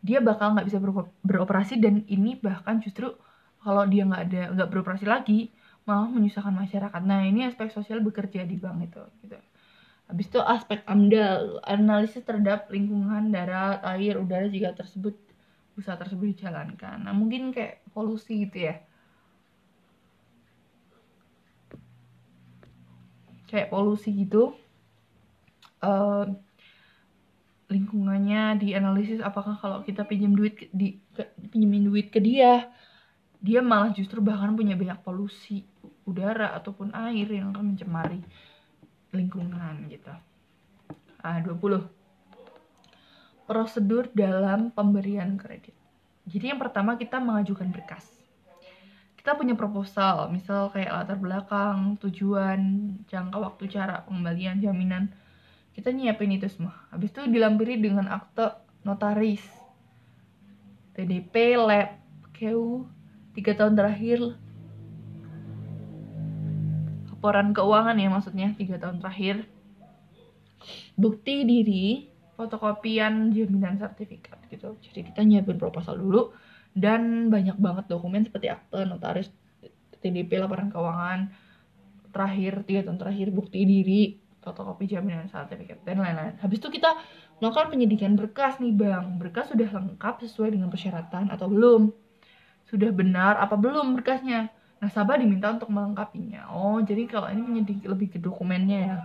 [0.00, 0.80] dia bakal nggak bisa
[1.24, 3.12] beroperasi dan ini bahkan justru
[3.60, 5.52] kalau dia nggak ada nggak beroperasi lagi
[5.88, 7.02] malah menyusahkan masyarakat.
[7.04, 9.38] Nah ini aspek sosial bekerja di bank itu gitu.
[10.10, 15.14] Habis itu aspek amdal analisis terhadap lingkungan darat air udara jika tersebut
[15.78, 17.06] usaha tersebut dijalankan.
[17.06, 18.76] Nah mungkin kayak polusi gitu ya.
[23.50, 24.54] Kayak polusi gitu
[25.84, 26.26] uh,
[27.70, 30.98] lingkungannya dianalisis apakah kalau kita pinjam duit di
[31.54, 32.66] pinjemin duit ke dia
[33.40, 35.64] dia malah justru bahkan punya banyak polusi
[36.04, 38.20] udara ataupun air yang akan mencemari
[39.16, 40.12] lingkungan gitu.
[41.20, 41.88] Ah, 20.
[43.48, 45.74] Prosedur dalam pemberian kredit.
[46.28, 48.20] Jadi yang pertama kita mengajukan berkas
[49.20, 55.12] kita punya proposal misal kayak latar belakang tujuan jangka waktu cara pengembalian jaminan
[55.76, 58.48] kita nyiapin itu semua habis itu dilampiri dengan akte
[58.80, 59.44] notaris
[60.96, 62.00] TDP lab
[62.32, 62.88] KU
[63.34, 64.36] tiga tahun terakhir.
[67.12, 68.48] Laporan keuangan ya maksudnya.
[68.56, 69.46] Tiga tahun terakhir.
[70.96, 74.76] Bukti diri fotokopian jaminan sertifikat gitu.
[74.80, 76.32] Jadi kita nyiapin proposal dulu.
[76.70, 79.28] Dan banyak banget dokumen seperti akte notaris
[80.00, 81.28] TDP laporan keuangan.
[82.10, 84.02] Terakhir tiga tahun terakhir bukti diri
[84.40, 86.34] fotokopi jaminan sertifikat dan lain-lain.
[86.40, 86.96] Habis itu kita
[87.38, 89.20] melakukan penyidikan berkas nih bang.
[89.20, 91.92] Berkas sudah lengkap sesuai dengan persyaratan atau belum
[92.70, 96.48] sudah benar apa belum berkasnya nasabah diminta untuk melengkapinya.
[96.54, 98.96] Oh jadi kalau ini lebih ke dokumennya ya.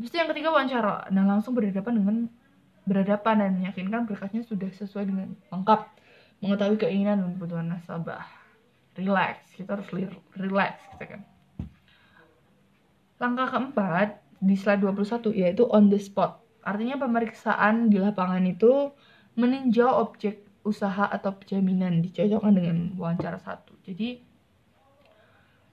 [0.00, 1.12] Itu yang ketiga wawancara.
[1.12, 2.16] Nah langsung berhadapan dengan
[2.88, 5.80] berhadapan dan meyakinkan berkasnya sudah sesuai dengan lengkap.
[6.40, 8.24] Mengetahui keinginan dan kebutuhan nasabah.
[8.96, 9.88] Relax kita harus
[10.36, 11.20] relax gitu kan.
[13.20, 16.40] Langkah keempat di slide 21 yaitu on the spot.
[16.66, 18.90] Artinya pemeriksaan di lapangan itu
[19.38, 23.78] meninjau objek usaha atau jaminan dicocokkan dengan wawancara satu.
[23.86, 24.18] Jadi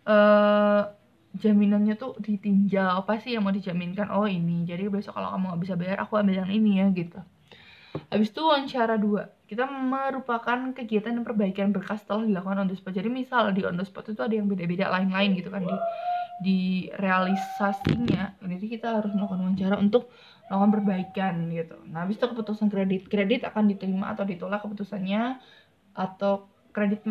[0.05, 0.85] uh,
[1.33, 3.01] jaminannya tuh ditinjau.
[3.01, 4.13] Apa sih yang mau dijaminkan?
[4.13, 4.63] Oh ini.
[4.69, 7.19] Jadi besok kalau kamu nggak bisa bayar aku ambil yang ini ya gitu.
[8.13, 9.33] Habis itu wawancara dua.
[9.49, 12.93] Kita merupakan kegiatan perbaikan berkas setelah dilakukan on the spot.
[12.93, 15.75] Jadi misal di on the spot itu ada yang beda-beda lain-lain gitu kan di
[16.41, 20.09] di realisasinya jadi kita harus melakukan wawancara untuk
[20.49, 21.77] melakukan perbaikan gitu.
[21.89, 23.07] Nah habis itu keputusan kredit.
[23.07, 25.39] Kredit akan diterima atau ditolak keputusannya
[25.97, 27.05] atau kredit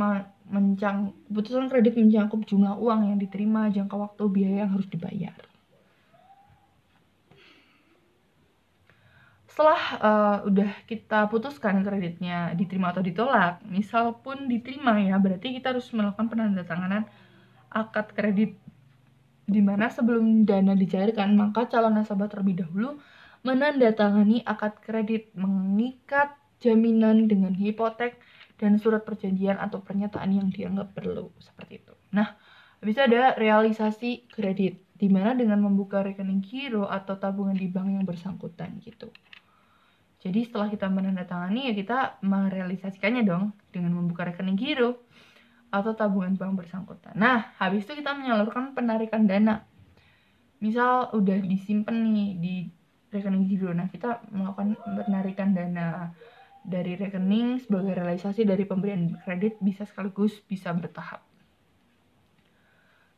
[0.51, 5.35] mencang keputusan kredit mencangkup jumlah uang yang diterima, jangka waktu, biaya yang harus dibayar.
[9.47, 15.77] Setelah uh, udah kita putuskan kreditnya diterima atau ditolak, misal pun diterima ya, berarti kita
[15.77, 17.05] harus melakukan penandatanganan
[17.69, 18.62] akad kredit
[19.47, 22.99] di mana sebelum dana dicairkan, maka calon nasabah terlebih dahulu
[23.43, 28.23] menandatangani akad kredit mengikat jaminan dengan hipotek
[28.63, 31.95] dan surat perjanjian atau pernyataan yang dianggap perlu seperti itu.
[32.15, 32.39] Nah,
[32.79, 38.07] bisa ada realisasi kredit di mana dengan membuka rekening giro atau tabungan di bank yang
[38.07, 39.11] bersangkutan gitu.
[40.23, 45.03] Jadi setelah kita menandatangani ya kita merealisasikannya dong dengan membuka rekening giro
[45.73, 47.17] atau tabungan bank bersangkutan.
[47.17, 49.65] Nah, habis itu kita menyalurkan penarikan dana.
[50.61, 52.55] Misal udah disimpan nih di
[53.09, 53.73] rekening giro.
[53.73, 54.77] Nah, kita melakukan
[55.09, 56.13] penarikan dana
[56.63, 61.25] dari rekening sebagai realisasi dari pemberian kredit bisa sekaligus bisa bertahap.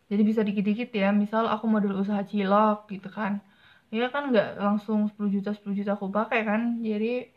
[0.09, 3.43] Jadi bisa dikit-dikit ya, misal aku modal usaha cilok gitu kan.
[3.91, 6.79] Ya kan nggak langsung 10 juta 10 juta aku pakai kan.
[6.81, 7.29] Jadi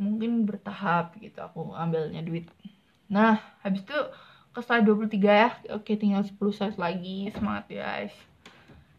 [0.00, 2.48] mungkin bertahap gitu aku ambilnya duit.
[3.10, 3.98] Nah, habis itu
[4.50, 5.50] ke slide 23 ya.
[5.74, 7.30] Oke, tinggal 10 slide lagi.
[7.30, 8.14] Semangat guys.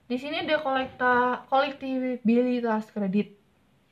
[0.08, 3.36] Di sini ada kolekta kolektibilitas kredit.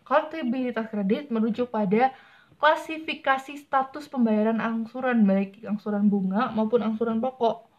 [0.03, 2.11] Kolektibilitas kredit merujuk pada
[2.59, 7.71] klasifikasi status pembayaran angsuran baik angsuran bunga maupun angsuran pokok.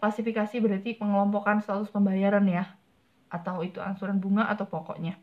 [0.00, 2.64] Klasifikasi berarti pengelompokan status pembayaran ya
[3.28, 5.20] atau itu angsuran bunga atau pokoknya.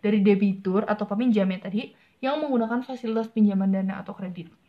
[0.00, 1.92] Dari debitur atau peminjam ya tadi
[2.24, 4.61] yang menggunakan fasilitas pinjaman dana atau kredit.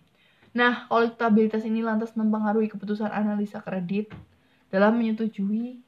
[0.53, 4.13] Nah, kolektabilitas ini lantas mempengaruhi keputusan analisa kredit
[4.69, 5.81] dalam menyetujui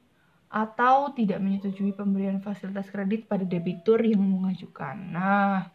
[0.50, 4.94] atau tidak menyetujui pemberian fasilitas kredit pada debitur yang mengajukan.
[5.10, 5.70] Nah,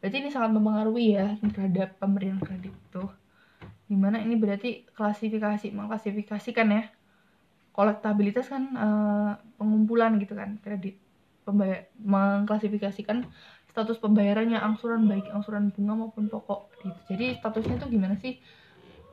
[0.00, 3.08] berarti ini sangat mempengaruhi ya terhadap pemberian kredit tuh
[3.86, 6.82] di mana ini berarti klasifikasi mengklasifikasikan ya
[7.76, 8.88] kolektabilitas kan e,
[9.60, 10.96] pengumpulan gitu kan kredit
[11.44, 13.26] pembayar mengklasifikasikan
[13.72, 17.00] status pembayarannya angsuran baik angsuran bunga maupun pokok gitu.
[17.16, 18.36] Jadi statusnya tuh gimana sih?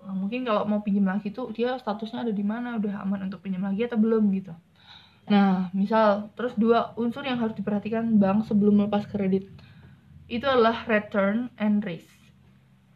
[0.03, 2.75] Nah, mungkin kalau mau pinjam lagi tuh dia statusnya ada di mana?
[2.75, 4.51] Udah aman untuk pinjam lagi atau belum gitu.
[5.31, 9.47] Nah misal terus dua unsur yang harus diperhatikan bank sebelum melepas kredit.
[10.27, 12.11] Itu adalah return and risk.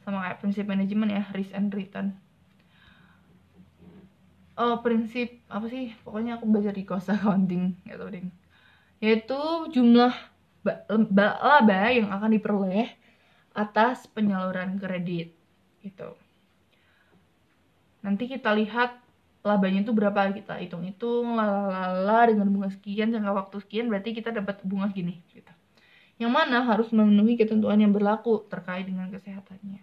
[0.04, 2.18] Sama kayak prinsip manajemen ya risk and return.
[4.58, 5.96] Oh prinsip apa sih?
[6.04, 8.28] Pokoknya aku belajar di cost accounting gitu ding.
[9.00, 10.33] Yaitu jumlah
[10.64, 12.88] laba yang akan diperoleh
[13.54, 15.36] atas penyaluran kredit
[15.84, 16.16] gitu
[18.04, 19.00] nanti kita lihat
[19.44, 24.64] labanya itu berapa kita hitung-hitung lalala dengan bunga sekian jangka waktu sekian berarti kita dapat
[24.64, 25.52] bunga gini gitu
[26.22, 29.82] yang mana harus memenuhi ketentuan yang berlaku terkait dengan kesehatannya.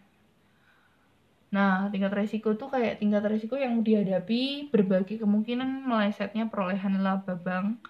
[1.51, 7.83] Nah, tingkat resiko tuh kayak tingkat resiko yang dihadapi berbagai kemungkinan melesetnya perolehan laba bank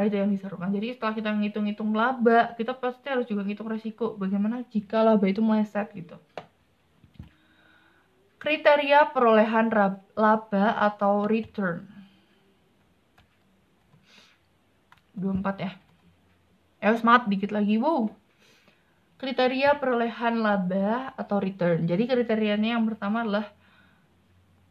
[0.00, 0.72] itu yang diserukan.
[0.72, 4.16] Jadi setelah kita ngitung-ngitung laba, kita pasti harus juga ngitung resiko.
[4.16, 6.16] Bagaimana jika laba itu meleset gitu.
[8.40, 9.68] Kriteria perolehan
[10.16, 11.92] laba atau return.
[15.16, 15.70] 24 ya
[16.82, 18.08] eh smart dikit lagi wow
[19.20, 23.46] kriteria perolehan laba atau return jadi kriterianya yang pertama adalah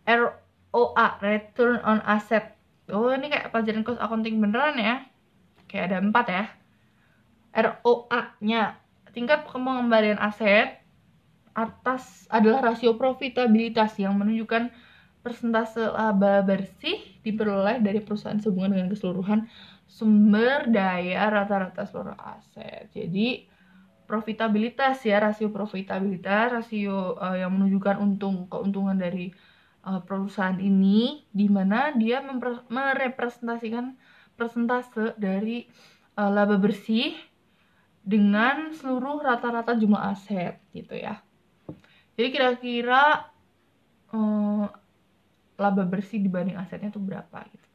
[0.04, 2.58] ROA return on asset
[2.92, 4.96] oh ini kayak pelajaran cost accounting beneran ya
[5.72, 6.46] kayak ada empat ya
[7.56, 8.76] ROA nya
[9.16, 10.84] tingkat pengembalian aset
[11.52, 14.72] atas adalah rasio profitabilitas yang menunjukkan
[15.22, 19.40] persentase laba bersih diperoleh dari perusahaan sehubungan dengan keseluruhan
[19.86, 22.90] sumber daya rata-rata seluruh aset.
[22.96, 23.46] Jadi
[24.08, 29.36] profitabilitas ya rasio profitabilitas rasio uh, yang menunjukkan untung keuntungan dari
[29.86, 32.24] uh, perusahaan ini di mana dia
[32.68, 33.96] merepresentasikan
[34.42, 35.70] persentase dari
[36.18, 37.14] uh, laba bersih
[38.02, 41.22] dengan seluruh rata-rata jumlah aset gitu ya.
[42.18, 43.30] Jadi kira-kira
[44.10, 44.66] uh,
[45.62, 47.68] laba bersih dibanding asetnya itu berapa gitu.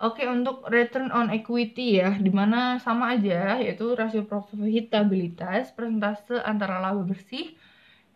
[0.00, 6.80] Oke, untuk return on equity ya, di mana sama aja, yaitu rasio profitabilitas, persentase antara
[6.80, 7.52] laba bersih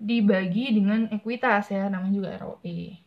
[0.01, 3.04] dibagi dengan ekuitas ya, namanya juga ROE.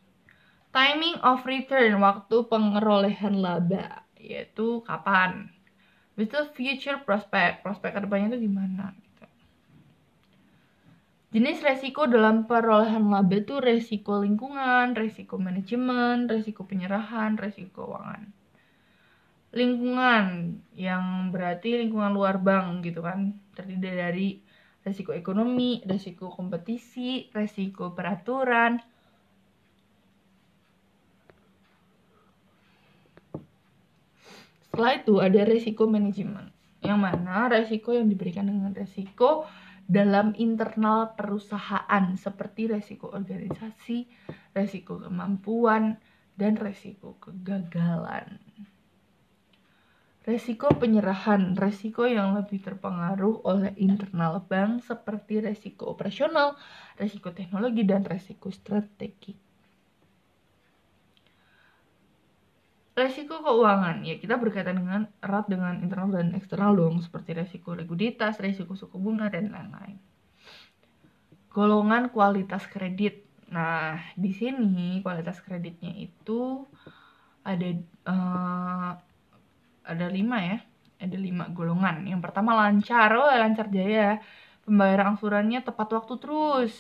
[0.78, 5.50] Timing of return, waktu pengerolehan laba, yaitu kapan.
[6.14, 8.94] Itu future prospect, prospek ke depannya itu gimana.
[8.94, 9.26] Gitu.
[11.34, 18.38] Jenis resiko dalam perolehan laba itu resiko lingkungan, resiko manajemen, resiko penyerahan, resiko keuangan
[19.58, 24.28] lingkungan yang berarti lingkungan luar bank gitu kan terdiri dari
[24.84, 28.80] resiko ekonomi, resiko kompetisi, resiko peraturan.
[34.78, 36.54] Setelah itu ada resiko manajemen,
[36.86, 39.50] yang mana resiko yang diberikan dengan resiko
[39.90, 44.06] dalam internal perusahaan seperti resiko organisasi,
[44.54, 45.98] resiko kemampuan,
[46.38, 48.38] dan resiko kegagalan.
[50.22, 56.54] Resiko penyerahan, resiko yang lebih terpengaruh oleh internal bank seperti resiko operasional,
[57.02, 59.47] resiko teknologi, dan resiko strategi.
[62.98, 68.42] Resiko keuangan, ya kita berkaitan dengan erat dengan internal dan eksternal dong, seperti resiko likuiditas,
[68.42, 70.02] resiko suku bunga, dan lain-lain.
[71.54, 73.22] Golongan kualitas kredit.
[73.54, 76.66] Nah, di sini kualitas kreditnya itu
[77.46, 77.70] ada
[78.10, 78.92] uh,
[79.86, 80.58] ada lima ya
[80.98, 82.02] ada lima golongan.
[82.10, 84.18] Yang pertama lancar oh lancar jaya.
[84.66, 86.74] Pembayaran angsurannya tepat waktu terus.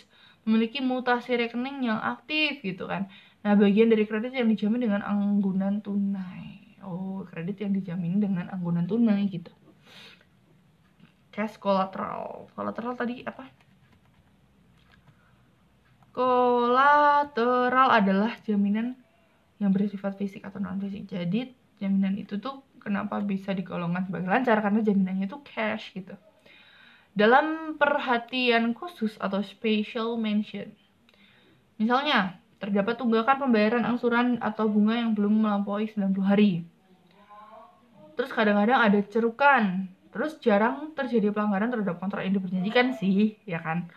[0.49, 3.05] Memiliki mutasi rekening yang aktif gitu kan
[3.45, 6.79] nah bagian dari kredit yang dijamin dengan anggunan tunai.
[6.83, 9.53] Oh kredit yang dijamin dengan anggunan tunai gitu.
[11.29, 12.49] Cash collateral.
[12.57, 13.45] Collateral tadi apa?
[16.17, 18.97] Kolateral adalah jaminan
[19.61, 24.57] yang bersifat fisik atau non fisik jadi jaminan itu tuh kenapa bisa digolongkan sebagai lancar?
[24.65, 26.17] Karena jaminannya itu cash gitu.
[27.13, 30.73] Dalam perhatian khusus atau special mention
[31.77, 36.51] misalnya terdapat tunggakan pembayaran angsuran atau bunga yang belum melampaui 90 hari
[38.17, 39.63] terus kadang-kadang ada cerukan
[40.09, 43.89] terus jarang terjadi pelanggaran terhadap kontrak yang diperjanjikan sih ya kan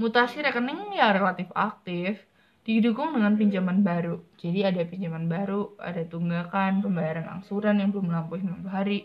[0.00, 2.22] mutasi rekening ya relatif aktif
[2.68, 4.20] didukung dengan pinjaman baru.
[4.36, 8.98] Jadi ada pinjaman baru, ada tunggakan, pembayaran angsuran yang belum melampaui 90 hari.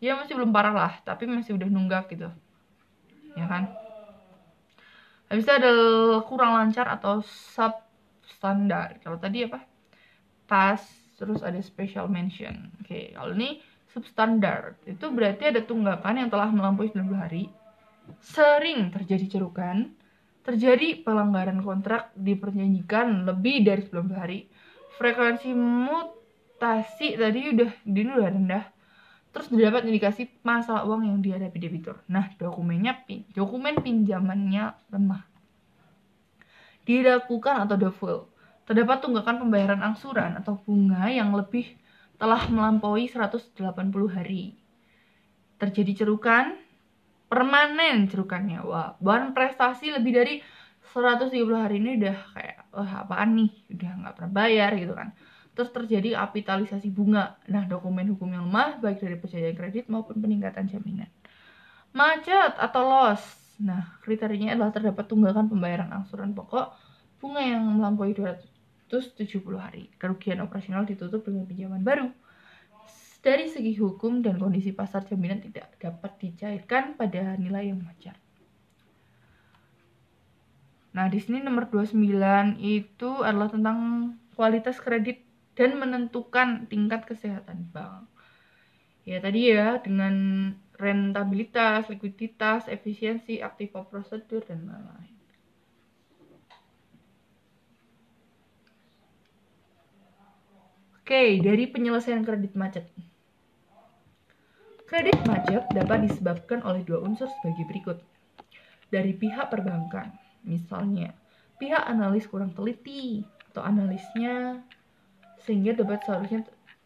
[0.00, 2.32] Ya masih belum parah lah, tapi masih udah nunggak gitu.
[3.36, 3.62] Ya kan?
[5.28, 5.72] Habis itu ada
[6.28, 7.20] kurang lancar atau
[8.32, 9.04] substandard.
[9.04, 9.60] Kalau tadi apa?
[10.48, 10.80] Pas,
[11.20, 12.72] terus ada special mention.
[12.80, 13.60] Oke, kalau ini
[13.92, 14.80] substandard.
[14.88, 17.52] Itu berarti ada tunggakan yang telah melampaui 90 hari.
[18.18, 19.94] Sering terjadi cerukan,
[20.42, 24.38] terjadi pelanggaran kontrak diperjanjikan lebih dari 90 hari
[24.98, 28.64] frekuensi mutasi tadi udah ini udah rendah
[29.32, 35.22] terus terdapat indikasi masalah uang yang dihadapi debitur nah dokumennya pin dokumen pinjamannya lemah
[36.84, 38.32] dilakukan atau default
[38.66, 41.74] terdapat tunggakan pembayaran angsuran atau bunga yang lebih
[42.16, 43.58] telah melampaui 180
[44.06, 44.54] hari.
[45.58, 46.54] Terjadi cerukan
[47.26, 48.62] permanen cerukannya.
[48.62, 50.34] Wah bahan prestasi lebih dari
[50.94, 53.50] 130 hari ini udah kayak wah apaan nih?
[53.74, 55.10] Udah nggak pernah bayar gitu kan.
[55.52, 57.36] Terus terjadi kapitalisasi bunga.
[57.50, 61.10] Nah dokumen hukum yang lemah baik dari perjanjian kredit maupun peningkatan jaminan.
[61.92, 66.74] Macet atau loss nah kriterianya adalah terdapat tunggakan pembayaran angsuran pokok
[67.22, 69.22] bunga yang melampaui 270
[69.56, 72.10] hari kerugian operasional ditutup dengan pinjaman baru
[73.22, 78.18] dari segi hukum dan kondisi pasar jaminan tidak dapat dicairkan pada nilai yang wajar.
[80.92, 83.78] Nah, di sini nomor 29 itu adalah tentang
[84.34, 85.22] kualitas kredit
[85.54, 88.10] dan menentukan tingkat kesehatan bank.
[89.06, 90.14] Ya, tadi ya dengan
[90.82, 95.14] rentabilitas, likuiditas, efisiensi, aktiva prosedur dan lain-lain.
[100.98, 102.86] Oke, dari penyelesaian kredit macet.
[104.90, 107.98] Kredit macet dapat disebabkan oleh dua unsur sebagai berikut.
[108.92, 110.12] Dari pihak perbankan,
[110.44, 111.16] misalnya
[111.56, 114.60] pihak analis kurang teliti atau analisnya
[115.42, 116.40] sehingga dapat seharusnya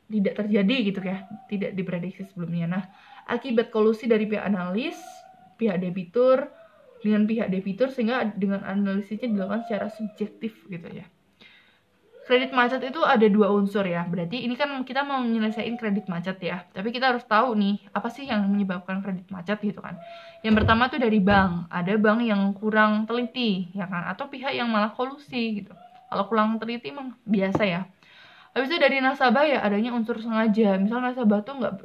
[0.07, 2.67] tidak terjadi gitu ya, tidak diprediksi sebelumnya.
[2.71, 2.85] Nah,
[3.27, 4.97] akibat kolusi dari pihak analis,
[5.59, 6.49] pihak debitur
[7.03, 11.07] dengan pihak debitur sehingga dengan analisisnya dilakukan secara subjektif gitu ya
[12.27, 14.03] kredit macet itu ada dua unsur ya.
[14.03, 16.67] Berarti ini kan kita mau menyelesaikan kredit macet ya.
[16.75, 19.95] Tapi kita harus tahu nih, apa sih yang menyebabkan kredit macet gitu kan.
[20.43, 21.71] Yang pertama tuh dari bank.
[21.71, 25.73] Ada bank yang kurang teliti ya kan atau pihak yang malah kolusi gitu.
[26.11, 27.83] Kalau kurang teliti emang biasa ya.
[28.57, 31.77] habis itu dari nasabah ya adanya unsur sengaja misal nasabah tuh nggak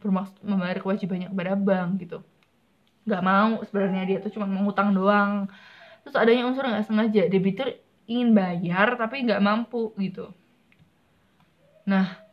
[0.00, 2.18] bermaksud membayar kewajibannya kepada bank gitu.
[3.06, 5.46] Nggak mau sebenarnya dia tuh cuma mengutang doang.
[6.02, 10.32] Terus adanya unsur nggak sengaja debitur ingin bayar tapi nggak mampu gitu.
[11.86, 12.26] Nah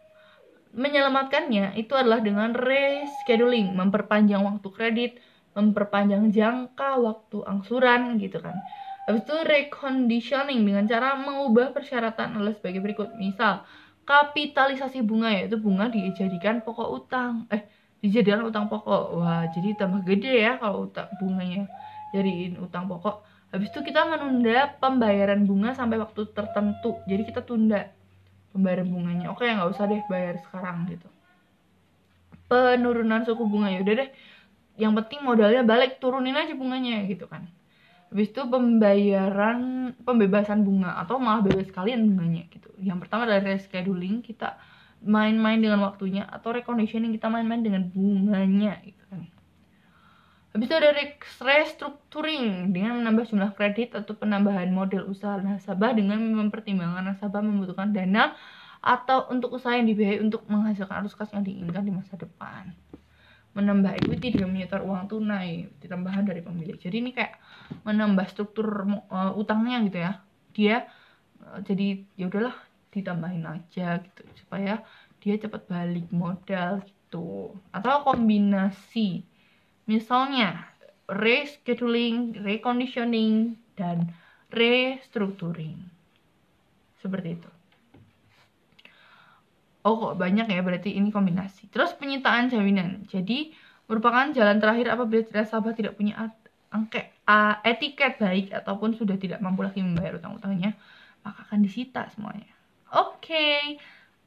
[0.74, 5.12] menyelamatkannya itu adalah dengan rescheduling memperpanjang waktu kredit
[5.54, 8.58] memperpanjang jangka waktu angsuran gitu kan.
[9.06, 13.14] Habis itu reconditioning dengan cara mengubah persyaratan adalah sebagai berikut.
[13.20, 13.62] Misal,
[14.04, 17.48] kapitalisasi bunga yaitu bunga dijadikan pokok utang.
[17.50, 17.64] Eh,
[18.04, 19.18] dijadikan utang pokok.
[19.20, 21.68] Wah, jadi tambah gede ya kalau utang bunganya
[22.12, 23.24] jadiin utang pokok.
[23.54, 27.00] Habis itu kita menunda pembayaran bunga sampai waktu tertentu.
[27.06, 27.94] Jadi kita tunda
[28.52, 29.26] pembayaran bunganya.
[29.32, 31.08] Oke, nggak usah deh bayar sekarang gitu.
[32.50, 34.10] Penurunan suku bunga ya udah deh.
[34.74, 37.46] Yang penting modalnya balik, turunin aja bunganya gitu kan
[38.14, 42.70] habis itu pembayaran pembebasan bunga atau malah bebas sekalian bunganya gitu.
[42.78, 44.54] Yang pertama adalah rescheduling kita
[45.02, 49.26] main-main dengan waktunya atau reconditioning kita main-main dengan bunganya gitu kan.
[50.54, 50.94] Habis itu ada
[51.42, 58.38] restructuring dengan menambah jumlah kredit atau penambahan model usaha nasabah dengan mempertimbangkan nasabah membutuhkan dana
[58.78, 62.78] atau untuk usaha yang dibiayai untuk menghasilkan arus kas yang diinginkan di masa depan
[63.54, 66.78] menambah equity dengan menyetor uang tunai tambahan dari pemilik.
[66.78, 67.38] Jadi ini kayak
[67.86, 70.12] menambah struktur uh, utangnya gitu ya.
[70.58, 70.76] Dia
[71.46, 72.58] uh, jadi ya udahlah
[72.90, 74.82] ditambahin aja gitu supaya
[75.22, 77.54] dia cepat balik modal gitu.
[77.70, 79.22] Atau kombinasi.
[79.86, 80.74] Misalnya
[81.06, 84.10] rescheduling, reconditioning dan
[84.50, 85.78] restructuring.
[86.98, 87.53] Seperti itu
[89.84, 90.60] oh kok banyak ya?
[90.64, 91.70] Berarti ini kombinasi.
[91.70, 93.08] Terus penyitaan jaminan.
[93.08, 93.54] Jadi
[93.88, 96.32] merupakan jalan terakhir apabila nasabah tidak punya
[96.74, 97.14] angke
[97.64, 100.74] etiket baik ataupun sudah tidak mampu lagi membayar utang-utangnya
[101.24, 102.52] maka akan disita semuanya.
[102.92, 103.32] Oke.
[103.32, 103.60] Okay.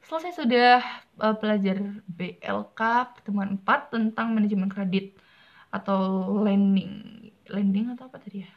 [0.07, 0.79] selesai sudah
[1.19, 2.79] uh, belajar BLK
[3.19, 5.19] pertemuan 4 tentang manajemen kredit
[5.67, 7.27] atau lending.
[7.51, 8.51] Lending atau apa tadi ya?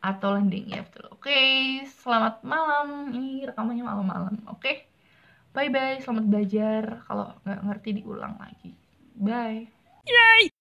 [0.00, 1.12] Atau lending ya betul.
[1.12, 1.52] Oke okay.
[2.00, 3.12] selamat malam.
[3.12, 4.34] Ini rekamannya malam-malam.
[4.48, 4.60] Oke.
[4.64, 4.76] okay?
[5.56, 6.82] Bye bye, selamat belajar.
[7.08, 8.76] Kalau nggak ngerti diulang lagi.
[9.16, 9.64] Bye.
[10.04, 10.52] Yay!